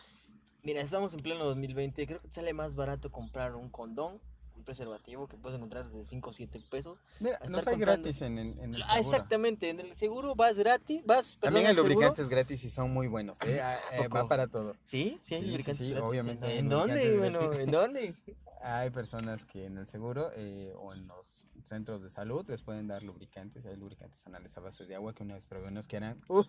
mira, 0.63 0.81
estamos 0.81 1.13
en 1.13 1.19
pleno 1.21 1.45
2020, 1.45 2.07
creo 2.07 2.21
que 2.21 2.31
sale 2.31 2.53
más 2.53 2.75
barato 2.75 3.11
comprar 3.11 3.55
un 3.55 3.69
condón, 3.69 4.19
un 4.55 4.63
preservativo 4.63 5.27
que 5.27 5.37
puedes 5.37 5.55
encontrar 5.57 5.87
desde 5.89 6.09
5 6.09 6.29
o 6.29 6.33
7 6.33 6.59
pesos. 6.69 6.97
Mira, 7.19 7.35
estar 7.37 7.49
hay 7.59 7.63
comprando- 7.75 7.85
gratis 7.85 8.21
en, 8.21 8.37
en, 8.39 8.59
en 8.59 8.75
el 8.75 8.81
Ah, 8.83 8.87
seguro. 8.95 9.01
exactamente, 9.01 9.69
en 9.69 9.79
el 9.79 9.95
seguro 9.95 10.35
vas 10.35 10.57
gratis, 10.57 11.03
vas, 11.05 11.35
perdón, 11.35 11.53
También 11.53 11.67
hay 11.67 11.75
seguro. 11.75 11.93
lubricantes 11.93 12.27
gratis 12.29 12.63
y 12.63 12.69
son 12.69 12.91
muy 12.91 13.07
buenos, 13.07 13.39
¿eh? 13.43 13.61
Ah, 13.63 13.77
eh, 13.93 14.07
va 14.07 14.27
para 14.27 14.47
todos. 14.47 14.77
Sí, 14.83 15.19
sí 15.21 15.35
hay 15.35 15.41
Sí, 15.41 15.45
sí, 15.45 15.51
lubricantes 15.51 15.85
sí, 15.85 15.91
gratis. 15.91 16.09
obviamente 16.09 16.57
¿En, 16.57 16.69
dónde? 16.69 17.17
Bueno. 17.17 17.53
¿en 17.53 17.71
dónde? 17.71 18.15
Hay 18.63 18.89
personas 18.89 19.45
que 19.45 19.65
en 19.65 19.77
el 19.77 19.87
seguro 19.87 20.31
eh, 20.35 20.73
o 20.77 20.91
en 20.91 21.05
los 21.07 21.45
centros 21.63 22.01
de 22.01 22.09
salud 22.09 22.43
les 22.49 22.63
pueden 22.63 22.87
dar 22.87 23.03
lubricantes. 23.03 23.63
Hay 23.67 23.75
lubricantes 23.75 24.25
anales 24.25 24.57
a 24.57 24.61
base 24.61 24.85
de 24.87 24.95
agua 24.95 25.13
que 25.13 25.21
una 25.21 25.35
vez 25.35 25.45
probé 25.45 25.67
unos 25.67 25.87
que 25.87 25.97
eran. 25.97 26.19
¡Uf! 26.27 26.47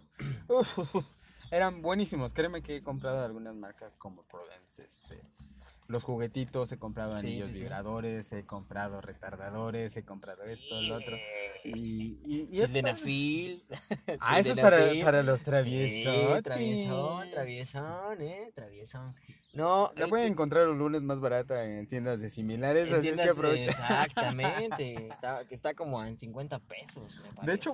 ¡Uf! 0.49 0.79
Eran 1.51 1.83
buenísimos. 1.83 2.33
Créeme 2.33 2.63
que 2.63 2.77
he 2.77 2.83
comprado 2.83 3.25
algunas 3.25 3.55
marcas 3.55 3.95
como 3.97 4.23
Prudence, 4.23 4.83
este, 4.83 5.23
los 5.89 6.05
juguetitos, 6.05 6.71
he 6.71 6.79
comprado 6.79 7.15
anillos 7.15 7.47
sí, 7.49 7.55
sí. 7.55 7.61
vibradores, 7.61 8.31
he 8.33 8.45
comprado 8.45 9.01
retardadores, 9.01 9.97
he 9.97 10.05
comprado 10.05 10.45
esto, 10.45 10.81
lo 10.83 10.97
otro. 10.97 11.17
Y, 11.65 12.19
y, 12.27 12.47
y 12.53 12.61
Sildenafil. 12.61 13.65
Ah, 14.21 14.39
eso 14.39 14.53
es 14.53 14.59
para, 14.59 14.91
para 15.03 15.23
los 15.23 15.43
traviesos. 15.43 16.43
traviesón, 16.43 17.31
traviesón, 17.31 18.21
eh, 18.21 18.53
traviesón. 18.55 19.15
No, 19.55 19.91
La 19.97 20.05
eh, 20.05 20.09
pueden 20.09 20.27
que- 20.27 20.33
encontrar 20.33 20.67
los 20.67 20.77
lunes 20.77 21.03
más 21.03 21.21
barata 21.21 21.65
en 21.65 21.87
tiendas 21.89 22.21
de 22.21 22.29
similares, 22.29 22.93
así 22.93 23.09
es 23.09 23.17
que 23.17 23.29
aprovechen. 23.31 23.71
Exactamente. 23.71 25.09
Está, 25.13 25.47
que 25.47 25.55
está 25.55 25.73
como 25.75 26.05
en 26.05 26.19
50 26.19 26.59
pesos, 26.61 27.19
me 27.41 27.47
De 27.47 27.55
hecho, 27.55 27.73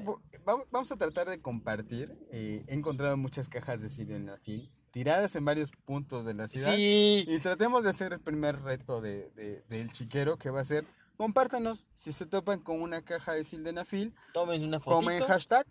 vamos 0.71 0.93
a 0.93 0.97
tratar 0.97 1.29
de 1.29 1.41
compartir. 1.41 2.17
eh, 2.31 2.63
he 2.69 2.75
encontrado 2.75 3.17
muchas 3.17 3.49
cajas 3.49 3.83
de 3.83 3.89
sildenafil 3.89 4.71
tiradas 4.95 5.35
en 5.35 5.45
varios 5.45 5.73
puntos 5.73 6.25
de 6.25 6.35
la 6.35 6.47
ciudad. 6.47 6.73
Sí. 6.77 7.25
Y 7.27 7.39
tratemos 7.41 7.83
de 7.83 7.91
hacer 7.91 8.13
el 8.13 8.21
primer 8.21 8.63
reto 8.63 9.01
de, 9.01 9.29
de- 9.35 9.63
del 9.69 9.91
chiquero, 9.93 10.37
que 10.39 10.51
va 10.51 10.61
a 10.61 10.65
ser, 10.65 10.87
compártanos 11.17 11.83
si 11.95 12.13
se 12.13 12.27
topan 12.27 12.61
con 12.61 12.81
una 12.81 13.03
caja 13.03 13.33
de 13.33 13.43
sildenafil, 13.43 14.15
Tomen 14.33 14.63
una 14.63 14.79
fotito. 14.79 15.27
hashtag 15.27 15.67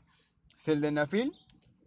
sildenafil 0.57 1.33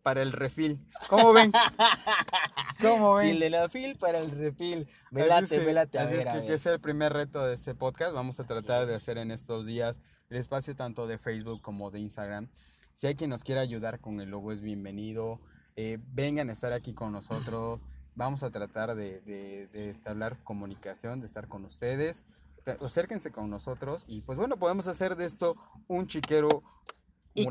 para 0.02 0.22
el 0.22 0.32
refil. 0.32 0.80
¿Cómo 1.08 1.34
ven? 1.34 1.52
¿Cómo 2.80 3.14
ven? 3.14 3.30
Sildenafil 3.32 3.96
para 3.96 4.18
el 4.18 4.30
refil. 4.30 4.88
Me 5.10 5.22
Así 5.22 5.28
late, 5.30 5.44
es 5.44 5.60
que, 5.60 5.66
me 5.66 5.72
late. 5.74 5.98
A 5.98 6.02
así 6.04 6.14
es 6.14 6.26
a 6.26 6.32
que, 6.32 6.38
ver. 6.38 6.46
que 6.46 6.58
sea 6.58 6.72
el 6.72 6.80
primer 6.80 7.12
reto 7.12 7.44
de 7.44 7.54
este 7.54 7.74
podcast. 7.74 8.14
Vamos 8.14 8.38
a 8.38 8.44
Así 8.44 8.48
tratar 8.48 8.86
de 8.86 8.94
es. 8.94 9.02
hacer 9.02 9.18
en 9.18 9.30
estos 9.30 9.66
días 9.66 10.00
el 10.30 10.38
espacio 10.38 10.74
tanto 10.74 11.06
de 11.06 11.18
Facebook 11.18 11.60
como 11.60 11.90
de 11.90 12.00
Instagram. 12.00 12.48
Si 12.94 13.06
hay 13.06 13.14
quien 13.14 13.28
nos 13.30 13.44
quiera 13.44 13.60
ayudar 13.60 14.00
con 14.00 14.20
el 14.20 14.30
logo, 14.30 14.52
es 14.52 14.60
bienvenido. 14.62 15.38
Eh, 15.76 15.98
vengan 16.12 16.48
a 16.48 16.52
estar 16.52 16.72
aquí 16.72 16.94
con 16.94 17.12
nosotros. 17.12 17.80
Vamos 18.14 18.42
a 18.42 18.50
tratar 18.50 18.94
de, 18.94 19.20
de, 19.20 19.66
de 19.68 19.90
establecer 19.90 20.38
comunicación, 20.42 21.20
de 21.20 21.26
estar 21.26 21.48
con 21.48 21.64
ustedes. 21.66 22.22
Acérquense 22.80 23.30
con 23.30 23.48
nosotros 23.50 24.04
y 24.08 24.22
pues 24.22 24.38
bueno, 24.38 24.56
podemos 24.56 24.88
hacer 24.88 25.14
de 25.14 25.26
esto 25.26 25.54
un 25.86 26.08
chiquero 26.08 26.62
Y 27.34 27.42
que- 27.42 27.48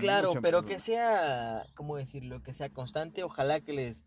Claro, 0.00 0.30
pero 0.42 0.58
que 0.66 0.80
sea, 0.80 1.64
¿cómo 1.76 1.96
decirlo? 1.96 2.42
Que 2.42 2.52
sea 2.52 2.68
constante. 2.68 3.22
Ojalá 3.22 3.60
que 3.60 3.72
les, 3.72 4.04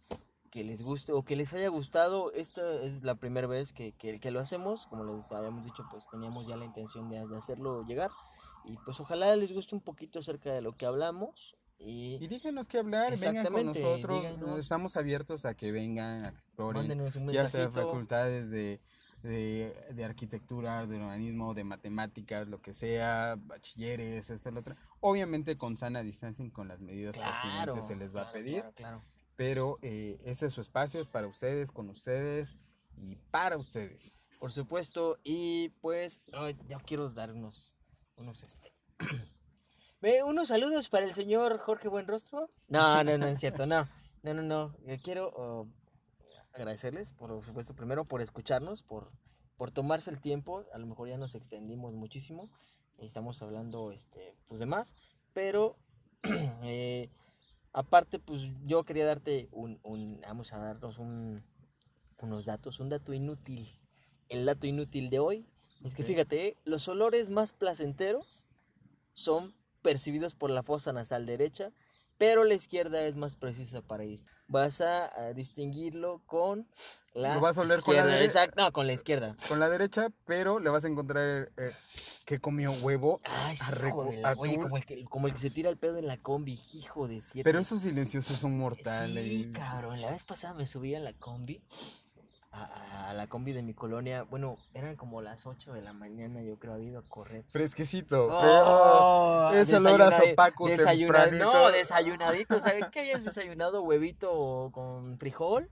que 0.52 0.64
les 0.66 0.82
guste 0.84 1.14
o 1.14 1.24
que 1.24 1.38
les 1.38 1.54
haya 1.54 1.70
gustado. 1.70 2.32
Esta 2.34 2.62
es 2.84 3.02
la 3.02 3.16
primera 3.16 3.48
vez 3.48 3.72
que, 3.74 3.94
que, 3.94 4.20
que 4.20 4.30
lo 4.32 4.42
hacemos. 4.42 4.86
Como 4.88 5.06
les 5.06 5.32
habíamos 5.32 5.64
dicho, 5.64 5.84
pues 5.90 6.06
teníamos 6.12 6.46
ya 6.46 6.58
la 6.58 6.66
intención 6.66 7.10
de, 7.10 7.26
de 7.26 7.38
hacerlo 7.38 7.84
llegar. 7.88 8.12
Y 8.66 8.76
pues 8.84 9.00
ojalá 9.00 9.34
les 9.38 9.54
guste 9.54 9.74
un 9.74 9.82
poquito 9.82 10.20
acerca 10.20 10.52
de 10.54 10.62
lo 10.62 10.76
que 10.76 10.86
hablamos. 10.86 11.56
Y, 11.78 12.16
Y 12.24 12.28
díganos 12.28 12.68
qué 12.68 12.80
hablar, 12.80 13.18
vengan 13.20 13.46
con 13.48 13.66
nosotros. 13.68 14.22
díganos. 14.24 14.60
Estamos 14.60 14.96
abiertos 14.98 15.46
a 15.46 15.54
que 15.56 15.72
vengan, 15.72 16.26
a 16.26 16.32
que 16.32 16.38
exploren. 16.38 16.82
mándenos 16.84 17.16
un 17.16 17.32
ya 17.32 17.50
sea 17.50 17.70
facultades 17.70 18.50
de, 18.50 18.80
de, 19.24 19.74
de 19.94 20.06
arquitectura, 20.06 20.86
de 20.88 20.98
urbanismo, 20.98 21.54
de 21.54 21.64
matemáticas, 21.64 22.48
lo 22.48 22.62
que 22.62 22.74
sea, 22.74 23.36
bachilleres, 23.38 24.30
esto, 24.30 24.52
lo 24.52 24.62
otro. 24.62 24.76
Obviamente 25.02 25.58
con 25.58 25.78
sana 25.78 26.02
distancia 26.02 26.46
y 26.46 26.52
con 26.52 26.68
las 26.68 26.80
medidas 26.80 27.16
Claro, 27.16 27.74
pertinentes 27.74 27.88
se 27.88 27.96
les 27.96 28.16
va 28.16 28.22
a 28.30 28.32
pedir, 28.32 28.64
claro, 28.76 29.04
pero 29.36 29.78
eh, 29.82 30.18
ese 30.24 30.46
es 30.46 30.54
su 30.54 30.62
espacio, 30.62 31.02
es 31.02 31.08
para 31.10 31.28
ustedes, 31.28 31.72
con 31.72 31.90
ustedes 31.90 32.56
y 32.98 33.16
para 33.32 33.58
ustedes. 33.58 34.14
Por 34.40 34.52
supuesto, 34.52 35.18
y 35.24 35.70
pues 35.82 36.24
ay, 36.34 36.58
yo 36.70 36.78
quiero 36.86 37.10
dar 37.10 37.32
unos, 37.34 37.74
unos 38.16 38.44
este, 38.44 38.72
Ve, 40.06 40.22
unos 40.22 40.50
saludos 40.50 40.88
para 40.88 41.08
el 41.08 41.16
señor 41.16 41.58
Jorge 41.58 41.88
Buenrostro. 41.88 42.52
No, 42.68 43.04
no, 43.04 43.18
no 43.18 43.26
es 43.26 43.40
cierto, 43.40 43.66
no, 43.66 43.90
no, 44.22 44.36
no, 44.36 44.44
no. 44.44 44.78
Yo 44.86 44.98
quiero 45.02 45.34
oh, 45.36 45.68
agradecerles, 46.54 47.10
por 47.10 47.44
supuesto, 47.44 47.74
primero 47.74 48.06
por 48.06 48.22
escucharnos, 48.22 48.84
por, 48.84 49.10
por 49.58 49.72
tomarse 49.72 50.12
el 50.12 50.22
tiempo. 50.22 50.64
A 50.74 50.78
lo 50.78 50.86
mejor 50.86 51.08
ya 51.08 51.18
nos 51.18 51.34
extendimos 51.34 51.96
muchísimo 51.96 52.52
y 53.00 53.08
estamos 53.08 53.42
hablando, 53.42 53.92
este, 53.92 54.38
pues 54.48 54.60
de 54.60 54.68
más, 54.68 54.94
pero 55.34 55.76
eh, 56.62 57.10
aparte, 57.74 58.20
pues 58.20 58.42
yo 58.64 58.84
quería 58.84 59.08
darte 59.08 59.50
un, 59.52 59.80
un 59.82 60.22
vamos 60.22 60.54
a 60.54 60.60
darnos 60.60 61.00
un, 61.00 61.44
unos 62.20 62.46
datos, 62.46 62.80
un 62.80 62.90
dato 62.90 63.12
inútil. 63.12 63.76
El 64.30 64.46
dato 64.46 64.68
inútil 64.68 65.10
de 65.10 65.18
hoy 65.18 65.48
es 65.84 65.96
que 65.96 66.04
fíjate, 66.04 66.50
¿eh? 66.50 66.58
los 66.64 66.88
olores 66.90 67.32
más 67.32 67.54
placenteros 67.54 68.48
son 69.14 69.56
percibidos 69.90 70.34
por 70.34 70.50
la 70.50 70.64
fosa 70.64 70.92
nasal 70.94 71.28
derecha, 71.28 71.72
pero 72.18 72.44
la 72.44 72.56
izquierda 72.56 73.02
es 73.04 73.16
más 73.16 73.36
precisa 73.36 73.82
para 73.84 74.04
esto. 74.04 74.32
Vas 74.48 74.82
a, 74.82 75.12
a 75.28 75.34
distinguirlo 75.34 76.24
con 76.26 76.68
la 77.14 77.36
¿Lo 77.36 77.42
vas 77.42 77.58
a 77.60 77.62
oler 77.62 77.82
con 77.82 77.94
la 77.96 78.02
izquierda. 78.02 78.24
Exacto, 78.24 78.62
no, 78.64 78.72
con 78.72 78.88
la 78.88 78.94
izquierda. 78.94 79.38
Con 79.48 79.60
la 79.60 79.70
derecha, 79.70 80.10
pero 80.26 80.60
le 80.60 80.70
vas 80.72 80.86
a 80.86 80.88
encontrar 80.88 81.52
eh, 81.58 81.72
que 82.26 82.40
comió 82.40 82.72
huevo, 82.72 83.22
Ay, 83.26 83.56
hijo 83.86 84.06
de 84.06 84.18
la- 84.22 84.34
Oye, 84.38 84.58
como 84.60 84.78
el, 84.78 84.86
que, 84.86 85.06
como 85.06 85.28
el 85.28 85.34
que 85.34 85.40
se 85.40 85.52
tira 85.52 85.70
el 85.70 85.78
pedo 85.78 85.98
en 86.00 86.08
la 86.08 86.18
combi, 86.18 86.60
hijo 86.74 87.08
de 87.08 87.22
siete. 87.22 87.44
pero 87.48 87.60
esos 87.60 87.82
silenciosos 87.82 88.40
son 88.40 88.58
mortales. 88.58 89.24
Sí, 89.24 89.52
cabrón. 89.54 90.02
La 90.02 90.10
vez 90.10 90.24
pasada 90.24 90.56
me 90.56 90.66
subí 90.66 90.96
a 90.96 91.00
la 91.00 91.14
combi. 91.14 91.62
A, 92.58 93.14
la 93.14 93.28
combi 93.28 93.52
de 93.54 93.62
mi 93.64 93.74
colonia. 93.74 94.24
Bueno, 94.24 94.58
eran 94.74 94.96
como 94.96 95.22
las 95.22 95.46
8 95.46 95.74
de 95.74 95.82
la 95.82 95.92
mañana, 95.94 96.42
yo 96.42 96.58
creo, 96.58 96.74
había 96.74 96.90
ido 96.90 97.00
a 97.00 97.04
correr. 97.04 97.44
Fresquecito. 97.50 98.28
Oh, 98.30 99.52
ese 99.54 99.76
olor 99.76 100.02
a 100.02 100.12
sopaco 100.20 100.68
desayuna- 100.68 101.24
tempranito. 101.24 101.54
No, 101.54 101.72
desayunadito. 101.72 102.60
¿Sabes 102.60 102.86
qué 102.92 103.02
habías 103.02 103.24
desayunado? 103.26 103.84
Huevito 103.84 104.70
con 104.74 105.18
frijol. 105.20 105.70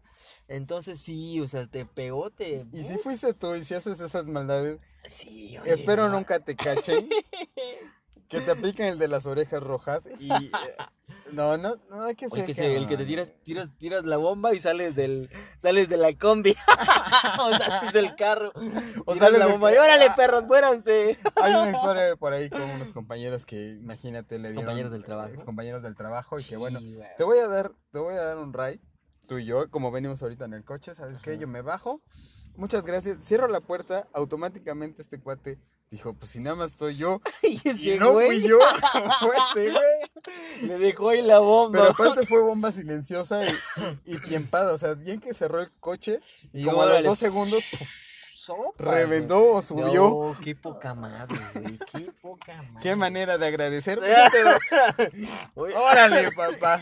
Entonces 0.48 1.00
sí, 1.02 1.40
o 1.40 1.48
sea, 1.48 1.66
te 1.68 1.86
pegó, 1.86 2.30
te... 2.30 2.66
Y 2.74 2.84
si 2.84 2.98
fuiste 2.98 3.34
tú 3.34 3.56
y 3.56 3.64
si 3.64 3.74
haces 3.76 4.00
esas 4.00 4.26
maldades, 4.28 4.80
Sí, 5.06 5.58
oye, 5.58 5.74
espero 5.74 6.08
no. 6.10 6.16
nunca 6.16 6.40
te 6.40 6.56
cachen. 6.56 7.10
que 8.34 8.42
te 8.42 8.52
apliquen 8.52 8.88
el 8.88 9.00
de 9.00 9.08
las 9.08 9.26
orejas 9.26 9.62
rojas 9.64 10.04
y... 10.20 10.32
eh, 10.32 10.52
no, 11.32 11.58
no, 11.58 11.76
no 11.90 12.04
hay 12.04 12.16
que 12.16 12.30
ser... 12.30 12.42
el 12.42 12.46
que, 12.46 12.54
se- 12.54 12.76
el 12.76 12.88
que 12.88 12.96
te 12.98 13.06
tiras, 13.06 13.32
tiras, 13.44 13.76
tiras 13.78 14.04
la 14.06 14.18
bomba 14.18 14.54
y 14.54 14.60
sales 14.60 14.96
del, 14.96 15.30
sales 15.58 15.90
de 15.90 15.98
la 15.98 16.14
combi. 16.16 16.54
o 17.40 17.50
sales 17.58 17.94
del 17.94 18.16
carro. 18.16 18.52
O 19.06 19.16
sales 19.16 19.20
sales 19.20 19.40
la 19.40 19.46
de- 19.48 19.52
bomba 19.54 19.74
y 19.74 19.78
órale, 19.78 20.12
perros, 20.16 20.44
muéranse. 20.46 21.18
Hay 21.42 21.54
una 21.54 21.72
historia 21.72 22.16
por 22.18 22.34
ahí 22.34 22.50
con 22.50 22.62
unos 22.62 22.92
compañeros 22.94 23.46
que, 23.46 23.72
imagínate, 23.72 24.38
le 24.38 24.50
dieron... 24.50 24.66
Compañeros 24.66 24.92
del 24.92 25.04
trabajo. 25.06 25.30
ex 25.34 25.44
compañeros 25.44 25.82
del 25.84 25.96
trabajo 25.96 26.40
y 26.40 26.44
que, 26.44 26.58
bueno, 26.58 26.80
te 27.18 27.24
voy 27.24 27.40
a 27.40 27.48
dar, 27.48 27.72
te 27.92 27.98
voy 28.00 28.14
a 28.16 28.22
dar 28.24 28.38
un 28.38 28.54
ride, 28.54 28.80
tú 29.28 29.40
y 29.40 29.46
yo, 29.46 29.72
como 29.72 29.90
venimos 29.92 30.22
ahorita 30.22 30.46
en 30.46 30.54
el 30.54 30.64
coche, 30.64 30.94
¿sabes 30.94 31.20
qué? 31.20 31.38
Yo 31.40 31.48
me 31.48 31.62
bajo, 31.64 32.02
muchas 32.56 32.86
gracias, 32.86 33.24
cierro 33.24 33.48
la 33.48 33.62
puerta, 33.62 34.08
automáticamente 34.14 35.02
este 35.02 35.20
cuate 35.20 35.58
dijo, 35.94 36.14
pues 36.14 36.32
si 36.32 36.40
nada 36.40 36.56
más 36.56 36.72
estoy 36.72 36.98
yo, 36.98 37.22
Y 37.44 37.98
no 38.00 38.14
güey 38.14 38.28
fui 38.40 38.50
yo, 38.50 38.58
fue 39.20 39.36
ese 39.38 39.72
güey. 39.72 40.68
le 40.68 40.78
dejó 40.80 41.10
ahí 41.10 41.22
la 41.22 41.38
bomba. 41.40 41.80
Pero 41.80 41.92
aparte 41.92 42.26
fue 42.26 42.42
bomba 42.42 42.72
silenciosa 42.72 43.46
y, 43.46 43.56
y 44.06 44.18
tiempada, 44.18 44.74
o 44.74 44.78
sea, 44.78 44.96
bien 44.96 45.20
que 45.20 45.34
cerró 45.36 45.62
el 45.62 45.72
coche 45.80 46.20
y 46.52 46.66
como 46.66 46.82
a 46.82 46.88
los 46.88 47.04
dos 47.04 47.20
segundos 47.20 47.64
Sopa, 48.34 48.74
reventó 48.78 49.54
o 49.54 49.62
subió. 49.62 49.86
No, 49.86 50.36
qué 50.44 50.56
poca 50.56 50.96
madre, 50.96 51.38
güey. 51.54 51.78
Qué 51.92 52.12
poca 52.22 52.62
madre. 52.64 52.80
Qué 52.82 52.96
manera 52.96 53.38
de 53.38 53.48
agradecer. 53.48 54.00
Oye, 55.56 55.76
Órale, 55.76 56.32
papá. 56.32 56.82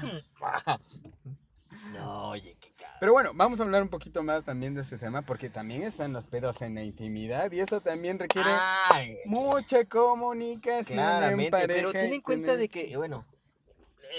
No, 1.94 2.30
oye. 2.30 2.58
Pero 3.02 3.14
bueno, 3.14 3.32
vamos 3.34 3.60
a 3.60 3.64
hablar 3.64 3.82
un 3.82 3.90
poquito 3.90 4.22
más 4.22 4.46
también 4.46 4.76
de 4.76 4.82
este 4.82 4.96
tema 5.00 5.24
porque 5.24 5.50
también 5.50 5.82
están 5.82 6.14
los 6.14 6.28
pedos 6.28 6.62
en 6.62 6.76
la 6.76 6.84
intimidad 6.84 7.52
y 7.52 7.60
eso 7.60 7.82
también 7.82 8.20
requiere 8.20 8.52
Ay, 8.92 9.18
mucha 9.26 9.84
comunicación 9.86 11.00
en 11.00 11.06
claramente, 11.06 11.50
pareja. 11.50 11.74
pero 11.74 11.92
ten 11.94 12.14
en 12.14 12.22
cuenta 12.22 12.46
tener- 12.54 12.60
de 12.60 12.70
que, 12.70 12.96
bueno, 12.98 13.26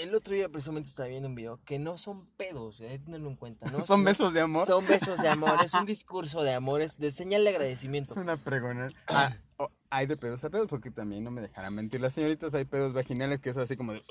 el 0.01 0.13
otro 0.13 0.33
día 0.33 0.49
precisamente 0.49 0.89
estaba 0.89 1.07
viendo 1.07 1.29
un 1.29 1.35
video 1.35 1.61
que 1.63 1.79
no 1.79 1.97
son 1.97 2.25
pedos, 2.35 2.81
eh, 2.81 2.99
tenlo 3.05 3.29
en 3.29 3.37
cuenta, 3.37 3.71
¿no? 3.71 3.79
son 3.85 4.03
besos 4.03 4.33
de 4.33 4.41
amor. 4.41 4.67
Son 4.67 4.85
besos 4.85 5.17
de 5.17 5.29
amor, 5.29 5.55
es 5.63 5.73
un 5.73 5.85
discurso 5.85 6.43
de 6.43 6.53
amor, 6.53 6.81
es 6.81 6.99
de 6.99 7.11
señal 7.13 7.45
de 7.45 7.51
Es 7.51 7.55
agradecimiento. 7.55 8.19
una 8.19 8.35
pregona. 8.35 8.89
Ah, 9.07 9.33
oh, 9.55 9.69
hay 9.91 10.07
de 10.07 10.17
pedos 10.17 10.43
a 10.43 10.49
pedos 10.49 10.67
porque 10.67 10.91
también 10.91 11.23
no 11.23 11.31
me 11.31 11.39
dejarán 11.39 11.73
mentir 11.73 12.01
las 12.01 12.15
señoritas, 12.15 12.53
hay 12.53 12.65
pedos 12.65 12.91
vaginales 12.91 13.39
que 13.39 13.49
es 13.51 13.55
así 13.55 13.77
como 13.77 13.93
de 13.93 14.03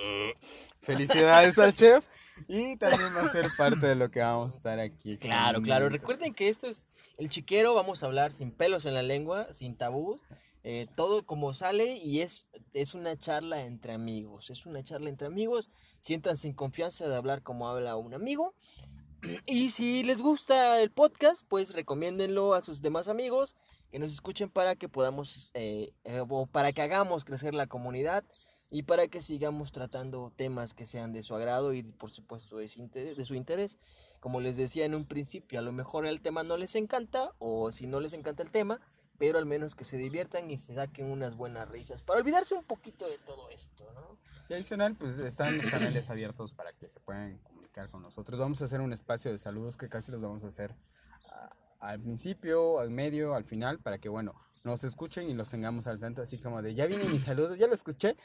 felicidades 0.81 1.59
al 1.59 1.75
chef 1.75 2.07
y 2.49 2.77
también 2.77 3.15
va 3.17 3.23
a 3.23 3.29
ser 3.29 3.47
parte 3.57 3.87
de 3.87 3.95
lo 3.95 4.11
que 4.11 4.21
vamos 4.21 4.53
a 4.53 4.57
estar 4.57 4.81
aquí. 4.81 5.17
Claro, 5.21 5.63
claro. 5.63 5.89
Recuerden 5.89 6.35
que 6.35 6.49
esto 6.49 6.67
es 6.67 6.89
el 7.17 7.29
chiquero, 7.29 7.75
vamos 7.75 8.03
a 8.03 8.07
hablar 8.07 8.33
sin 8.33 8.51
pelos 8.51 8.87
en 8.87 8.95
la 8.95 9.03
lengua, 9.03 9.53
sin 9.53 9.77
tabús, 9.77 10.23
eh, 10.65 10.87
todo 10.97 11.27
como 11.27 11.55
sale 11.55 11.97
y 11.97 12.21
es, 12.21 12.47
es 12.73 12.95
una 12.95 13.19
charla 13.19 13.65
entre 13.65 13.93
amigos, 13.93 14.51
es 14.51 14.65
una 14.67 14.83
charla 14.83 15.09
entre 15.09 15.27
amigos, 15.27 15.71
siéntanse 15.99 16.47
en 16.47 16.55
confianza 16.55 17.09
de 17.09 17.17
hablar 17.17 17.43
como 17.43 17.69
habla 17.69 17.97
un 17.97 18.15
amigo. 18.15 18.55
Y 19.47 19.71
si 19.71 20.03
les 20.03 20.21
gusta 20.21 20.81
el 20.81 20.91
podcast, 20.91 21.43
pues 21.49 21.73
recomiéndenlo 21.73 22.55
a 22.55 22.63
sus 22.63 22.83
demás 22.83 23.09
amigos 23.09 23.55
que 23.91 23.99
nos 23.99 24.13
escuchen 24.13 24.51
para 24.51 24.75
que 24.75 24.89
podamos, 24.89 25.51
eh, 25.55 25.93
eh, 26.05 26.23
o 26.27 26.47
para 26.47 26.73
que 26.73 26.83
hagamos 26.83 27.25
crecer 27.25 27.55
la 27.55 27.67
comunidad. 27.67 28.25
Y 28.73 28.85
para 28.85 29.07
que 29.07 29.21
sigamos 29.21 29.71
tratando 29.71 30.33
temas 30.35 30.73
que 30.73 30.87
sean 30.87 31.13
de 31.13 31.23
su 31.23 31.35
agrado 31.35 31.75
y 31.75 31.83
por 31.83 32.11
supuesto 32.11 32.57
de 32.57 32.69
su 32.69 32.81
interés, 32.81 33.19
de 33.19 33.25
su 33.27 33.35
interés. 33.35 33.79
Como 34.19 34.41
les 34.41 34.57
decía 34.57 34.87
en 34.87 34.95
un 34.95 35.05
principio, 35.05 35.59
a 35.59 35.63
lo 35.63 35.73
mejor 35.73 36.07
el 36.07 36.23
tema 36.23 36.43
no 36.43 36.57
les 36.57 36.75
encanta 36.75 37.33
o 37.39 37.71
si 37.71 37.87
no 37.87 38.01
les 38.01 38.15
encanta 38.15 38.43
el 38.43 38.51
tema, 38.51 38.81
pero 39.19 39.37
al 39.37 39.45
menos 39.45 39.75
que 39.75 39.85
se 39.85 39.99
diviertan 39.99 40.51
y 40.51 40.57
se 40.57 40.75
saquen 40.75 41.11
unas 41.11 41.37
buenas 41.37 41.69
risas 41.69 42.01
para 42.01 42.21
olvidarse 42.21 42.55
un 42.55 42.65
poquito 42.65 43.07
de 43.07 43.19
todo 43.19 43.51
esto, 43.51 43.93
¿no? 43.93 44.19
Y 44.49 44.55
adicional, 44.55 44.97
pues 44.97 45.19
están 45.19 45.59
los 45.59 45.69
canales 45.69 46.09
abiertos 46.09 46.55
para 46.55 46.73
que 46.73 46.89
se 46.89 46.99
puedan 46.99 47.37
comunicar 47.41 47.91
con 47.91 48.01
nosotros. 48.01 48.41
Vamos 48.41 48.63
a 48.63 48.65
hacer 48.65 48.81
un 48.81 48.95
espacio 48.95 49.31
de 49.33 49.37
saludos 49.37 49.77
que 49.77 49.91
casi 49.91 50.11
los 50.11 50.23
vamos 50.23 50.45
a 50.45 50.47
hacer 50.47 50.75
al 51.79 52.01
principio, 52.01 52.79
al 52.79 52.91
medio, 52.91 53.35
al 53.35 53.45
final, 53.45 53.81
para 53.81 53.99
que, 53.99 54.09
bueno, 54.09 54.35
nos 54.65 54.85
escuchen 54.85 55.29
y 55.29 55.35
los 55.35 55.51
tengamos 55.51 55.87
al 55.87 55.99
tanto, 55.99 56.23
así 56.23 56.39
como 56.39 56.63
de, 56.63 56.75
ya 56.75 56.87
vienen 56.87 57.11
mis 57.11 57.23
saludos, 57.23 57.59
ya 57.59 57.67
lo 57.67 57.75
escuché, 57.75 58.17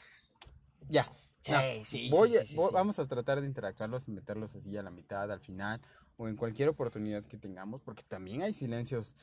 ya. 0.88 1.10
Sí, 1.40 1.52
sí, 1.84 2.10
voy 2.10 2.32
sí, 2.32 2.38
sí, 2.40 2.46
sí. 2.46 2.56
Vamos 2.72 2.98
a 2.98 3.06
tratar 3.06 3.40
de 3.40 3.46
interactuarlos 3.46 4.06
y 4.08 4.10
meterlos 4.10 4.54
así 4.54 4.76
a 4.76 4.82
la 4.82 4.90
mitad, 4.90 5.30
al 5.30 5.40
final, 5.40 5.80
o 6.16 6.28
en 6.28 6.36
cualquier 6.36 6.68
oportunidad 6.68 7.24
que 7.24 7.38
tengamos, 7.38 7.80
porque 7.80 8.02
también 8.02 8.42
hay 8.42 8.52
silencios 8.52 9.14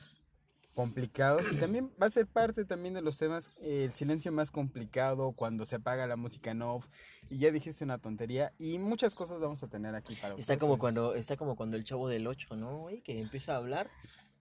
complicados 0.74 1.44
y 1.50 1.56
también 1.56 1.90
va 2.00 2.06
a 2.06 2.10
ser 2.10 2.26
parte 2.26 2.66
también 2.66 2.92
de 2.94 3.00
los 3.00 3.16
temas, 3.16 3.50
eh, 3.60 3.84
el 3.84 3.92
silencio 3.92 4.30
más 4.30 4.50
complicado 4.50 5.32
cuando 5.32 5.64
se 5.64 5.76
apaga 5.76 6.06
la 6.06 6.16
música 6.16 6.50
en 6.50 6.60
off 6.60 6.86
y 7.30 7.38
ya 7.38 7.50
dijiste 7.50 7.82
una 7.82 7.96
tontería 7.98 8.52
y 8.58 8.78
muchas 8.78 9.14
cosas 9.14 9.40
vamos 9.40 9.62
a 9.62 9.68
tener 9.68 9.94
aquí 9.94 10.14
para 10.16 10.34
Está 10.34 10.40
ustedes. 10.40 10.58
como 10.58 10.78
cuando 10.78 11.14
está 11.14 11.36
como 11.38 11.56
cuando 11.56 11.78
el 11.78 11.84
chavo 11.84 12.08
del 12.08 12.26
8, 12.26 12.56
¿no, 12.56 12.78
güey? 12.80 13.00
Que 13.00 13.18
empieza 13.20 13.54
a 13.54 13.56
hablar 13.56 13.90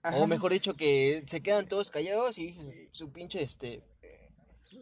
Ajá. 0.04 0.18
o 0.18 0.28
mejor 0.28 0.52
dicho 0.52 0.74
que 0.74 1.24
se 1.26 1.40
quedan 1.42 1.70
todos 1.70 1.90
callados 1.90 2.38
y 2.38 2.48
dice 2.48 2.90
su 2.92 3.12
pinche 3.12 3.42
este 3.42 3.82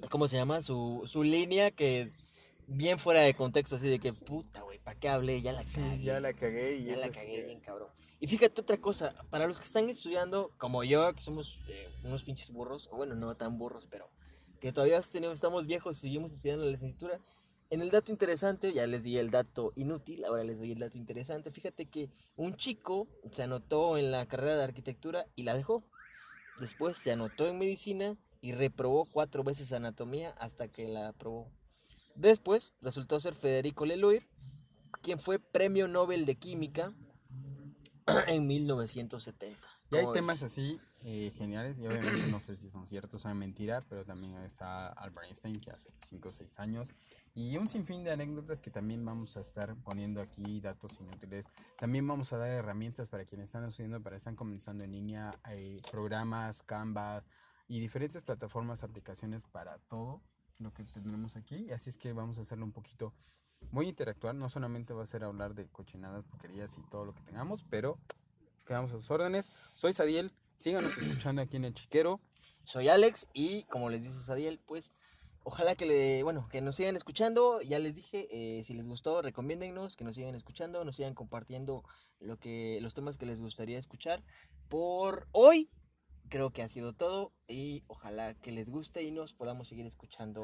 ¿cómo 0.10 0.28
se 0.28 0.38
llama? 0.38 0.64
Su 0.64 1.04
su 1.06 1.22
línea 1.24 1.70
que 1.70 2.12
bien 2.68 3.00
fuera 3.00 3.22
de 3.22 3.34
contexto 3.34 3.76
así 3.76 3.88
de 3.88 4.00
que 4.00 4.14
puta, 4.14 4.62
güey, 4.62 4.80
¿para 4.80 5.00
qué 5.00 5.10
hablé? 5.10 5.42
Ya 5.42 5.52
la 5.54 5.64
Sí, 5.64 5.80
cagué. 5.80 6.04
ya 6.04 6.20
la 6.20 6.34
cagué 6.34 6.76
y 6.78 6.86
Ya 6.86 6.98
la 6.98 7.10
cagué 7.10 7.36
que- 7.36 7.44
bien, 7.44 7.60
cabrón. 7.60 7.90
Y 8.20 8.28
fíjate 8.28 8.62
otra 8.62 8.78
cosa, 8.78 9.14
para 9.30 9.48
los 9.48 9.60
que 9.60 9.66
están 9.66 9.90
estudiando, 9.90 10.52
como 10.58 10.84
yo, 10.84 11.14
que 11.14 11.22
somos 11.22 11.60
eh, 11.68 11.90
unos 12.04 12.24
pinches 12.24 12.52
burros, 12.52 12.88
o 12.92 12.96
bueno, 12.96 13.16
no 13.16 13.36
tan 13.36 13.58
burros, 13.58 13.88
pero 13.90 14.10
que 14.62 14.72
todavía 14.72 15.02
tenemos, 15.02 15.36
estamos 15.36 15.68
viejos 15.68 15.98
y 15.98 16.02
seguimos 16.02 16.32
estudiando 16.32 16.64
la 16.64 16.72
licenciatura, 16.72 17.20
en 17.70 17.82
el 17.82 17.90
dato 17.92 18.12
interesante, 18.12 18.72
ya 18.72 18.86
les 18.88 19.04
di 19.04 19.18
el 19.18 19.30
dato 19.32 19.74
inútil, 19.76 20.24
ahora 20.26 20.44
les 20.44 20.58
doy 20.60 20.72
el 20.72 20.80
dato 20.80 20.98
interesante. 20.98 21.52
Fíjate 21.52 21.88
que 21.88 22.10
un 22.38 22.56
chico 22.56 23.08
se 23.32 23.44
anotó 23.44 23.98
en 23.98 24.12
la 24.12 24.26
carrera 24.28 24.56
de 24.58 24.64
arquitectura 24.64 25.26
y 25.36 25.42
la 25.44 25.56
dejó. 25.58 25.84
Después 26.60 26.98
se 26.98 27.12
anotó 27.12 27.48
en 27.48 27.58
medicina 27.58 28.16
y 28.42 28.52
reprobó 28.52 29.06
cuatro 29.06 29.44
veces 29.44 29.74
anatomía 29.74 30.32
hasta 30.40 30.68
que 30.68 30.88
la 30.88 31.08
aprobó. 31.10 31.50
Después 32.16 32.74
resultó 32.82 33.20
ser 33.20 33.36
Federico 33.36 33.86
Leloir, 33.86 34.28
quien 35.02 35.20
fue 35.20 35.40
premio 35.40 35.88
Nobel 35.88 36.26
de 36.26 36.36
Química 36.36 36.94
en 38.28 38.48
1970. 38.48 39.60
Y 39.92 39.96
hay 39.96 40.02
¿Cómo 40.04 40.14
temas 40.14 40.42
ves? 40.42 40.52
así 40.52 40.80
eh, 41.02 41.32
geniales 41.36 41.80
y 41.80 41.88
obviamente 41.88 42.28
no 42.28 42.40
sé 42.40 42.56
si 42.56 42.70
son 42.70 42.88
ciertos 42.88 43.26
o 43.26 43.28
son 43.28 43.38
mentira, 43.38 43.82
pero 43.90 44.06
también 44.06 44.38
está 44.38 44.88
Albert 44.88 45.28
Einstein 45.28 45.60
que 45.60 45.72
hace 45.72 45.90
5 46.10 46.30
o 46.30 46.32
6 46.32 46.60
años 46.60 46.94
y 47.36 47.58
un 47.58 47.68
sinfín 47.68 48.04
de 48.04 48.12
anécdotas 48.12 48.62
que 48.62 48.72
también 48.72 49.04
vamos 49.04 49.36
a 49.38 49.42
estar 49.42 49.76
poniendo 49.84 50.22
aquí, 50.22 50.62
datos 50.62 51.00
inútiles. 51.00 51.46
También 51.78 52.08
vamos 52.08 52.32
a 52.32 52.38
dar 52.38 52.50
herramientas 52.50 53.08
para 53.08 53.26
quienes 53.26 53.46
están 53.46 53.66
estudiando, 53.66 54.02
para 54.02 54.16
están 54.16 54.36
comenzando 54.36 54.84
en 54.84 54.92
línea, 54.92 55.32
eh, 55.50 55.82
programas, 55.92 56.62
Canva 56.64 57.24
y 57.68 57.80
diferentes 57.80 58.22
plataformas, 58.22 58.84
aplicaciones 58.84 59.44
para 59.44 59.80
todo 59.80 60.22
lo 60.60 60.74
que 60.74 60.84
tendremos 60.84 61.36
aquí. 61.36 61.72
Así 61.72 61.90
es 61.90 61.98
que 61.98 62.14
vamos 62.14 62.38
a 62.38 62.42
hacerlo 62.42 62.66
un 62.66 62.72
poquito 62.72 63.14
muy 63.72 63.88
interactual, 63.88 64.38
no 64.38 64.50
solamente 64.50 64.94
va 64.94 65.04
a 65.04 65.08
ser 65.08 65.24
hablar 65.24 65.56
de 65.56 65.68
cochinadas, 65.68 66.26
porquerías 66.26 66.78
y 66.78 66.82
todo 66.90 67.06
lo 67.06 67.14
que 67.14 67.22
tengamos, 67.22 67.64
pero 67.70 67.98
quedamos 68.66 68.92
a 68.92 68.96
sus 68.96 69.10
órdenes. 69.10 69.50
Soy 69.74 69.94
Sadiel, 69.94 70.32
síganos 70.58 70.98
escuchando 70.98 71.42
aquí 71.42 71.58
en 71.58 71.66
el 71.66 71.74
Chiquero. 71.74 72.20
Soy 72.66 72.90
Alex 72.90 73.28
y 73.34 73.64
como 73.64 73.90
les 73.90 74.04
dice 74.04 74.22
Sadiel, 74.22 74.60
pues 74.66 74.94
ojalá 75.44 75.76
que 75.76 75.86
le, 75.86 76.24
bueno, 76.24 76.48
que 76.50 76.62
nos 76.62 76.76
sigan 76.76 76.96
escuchando. 76.96 77.62
Ya 77.62 77.80
les 77.80 77.96
dije, 77.96 78.28
eh, 78.32 78.64
si 78.64 78.74
les 78.74 78.88
gustó, 78.88 79.22
recomiéndennos, 79.22 79.98
que 79.98 80.04
nos 80.04 80.16
sigan 80.16 80.36
escuchando, 80.36 80.84
nos 80.86 80.96
sigan 80.96 81.14
compartiendo 81.14 81.84
lo 82.20 82.38
que, 82.38 82.80
los 82.82 82.94
temas 82.94 83.18
que 83.18 83.26
les 83.26 83.40
gustaría 83.40 83.80
escuchar. 83.80 84.24
Por 84.70 85.28
hoy 85.32 85.70
creo 86.30 86.52
que 86.52 86.64
ha 86.64 86.70
sido 86.70 86.94
todo 86.94 87.32
y 87.48 87.84
ojalá 87.88 88.34
que 88.36 88.52
les 88.52 88.70
guste 88.70 89.04
y 89.04 89.12
nos 89.12 89.34
podamos 89.34 89.68
seguir 89.68 89.86
escuchando 89.86 90.44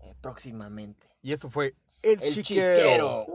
eh, 0.00 0.14
próximamente. 0.20 1.08
Y 1.22 1.32
esto 1.32 1.48
fue 1.48 1.74
El, 2.02 2.22
El 2.22 2.34
Chiquero. 2.34 3.24
Chiquero. 3.24 3.26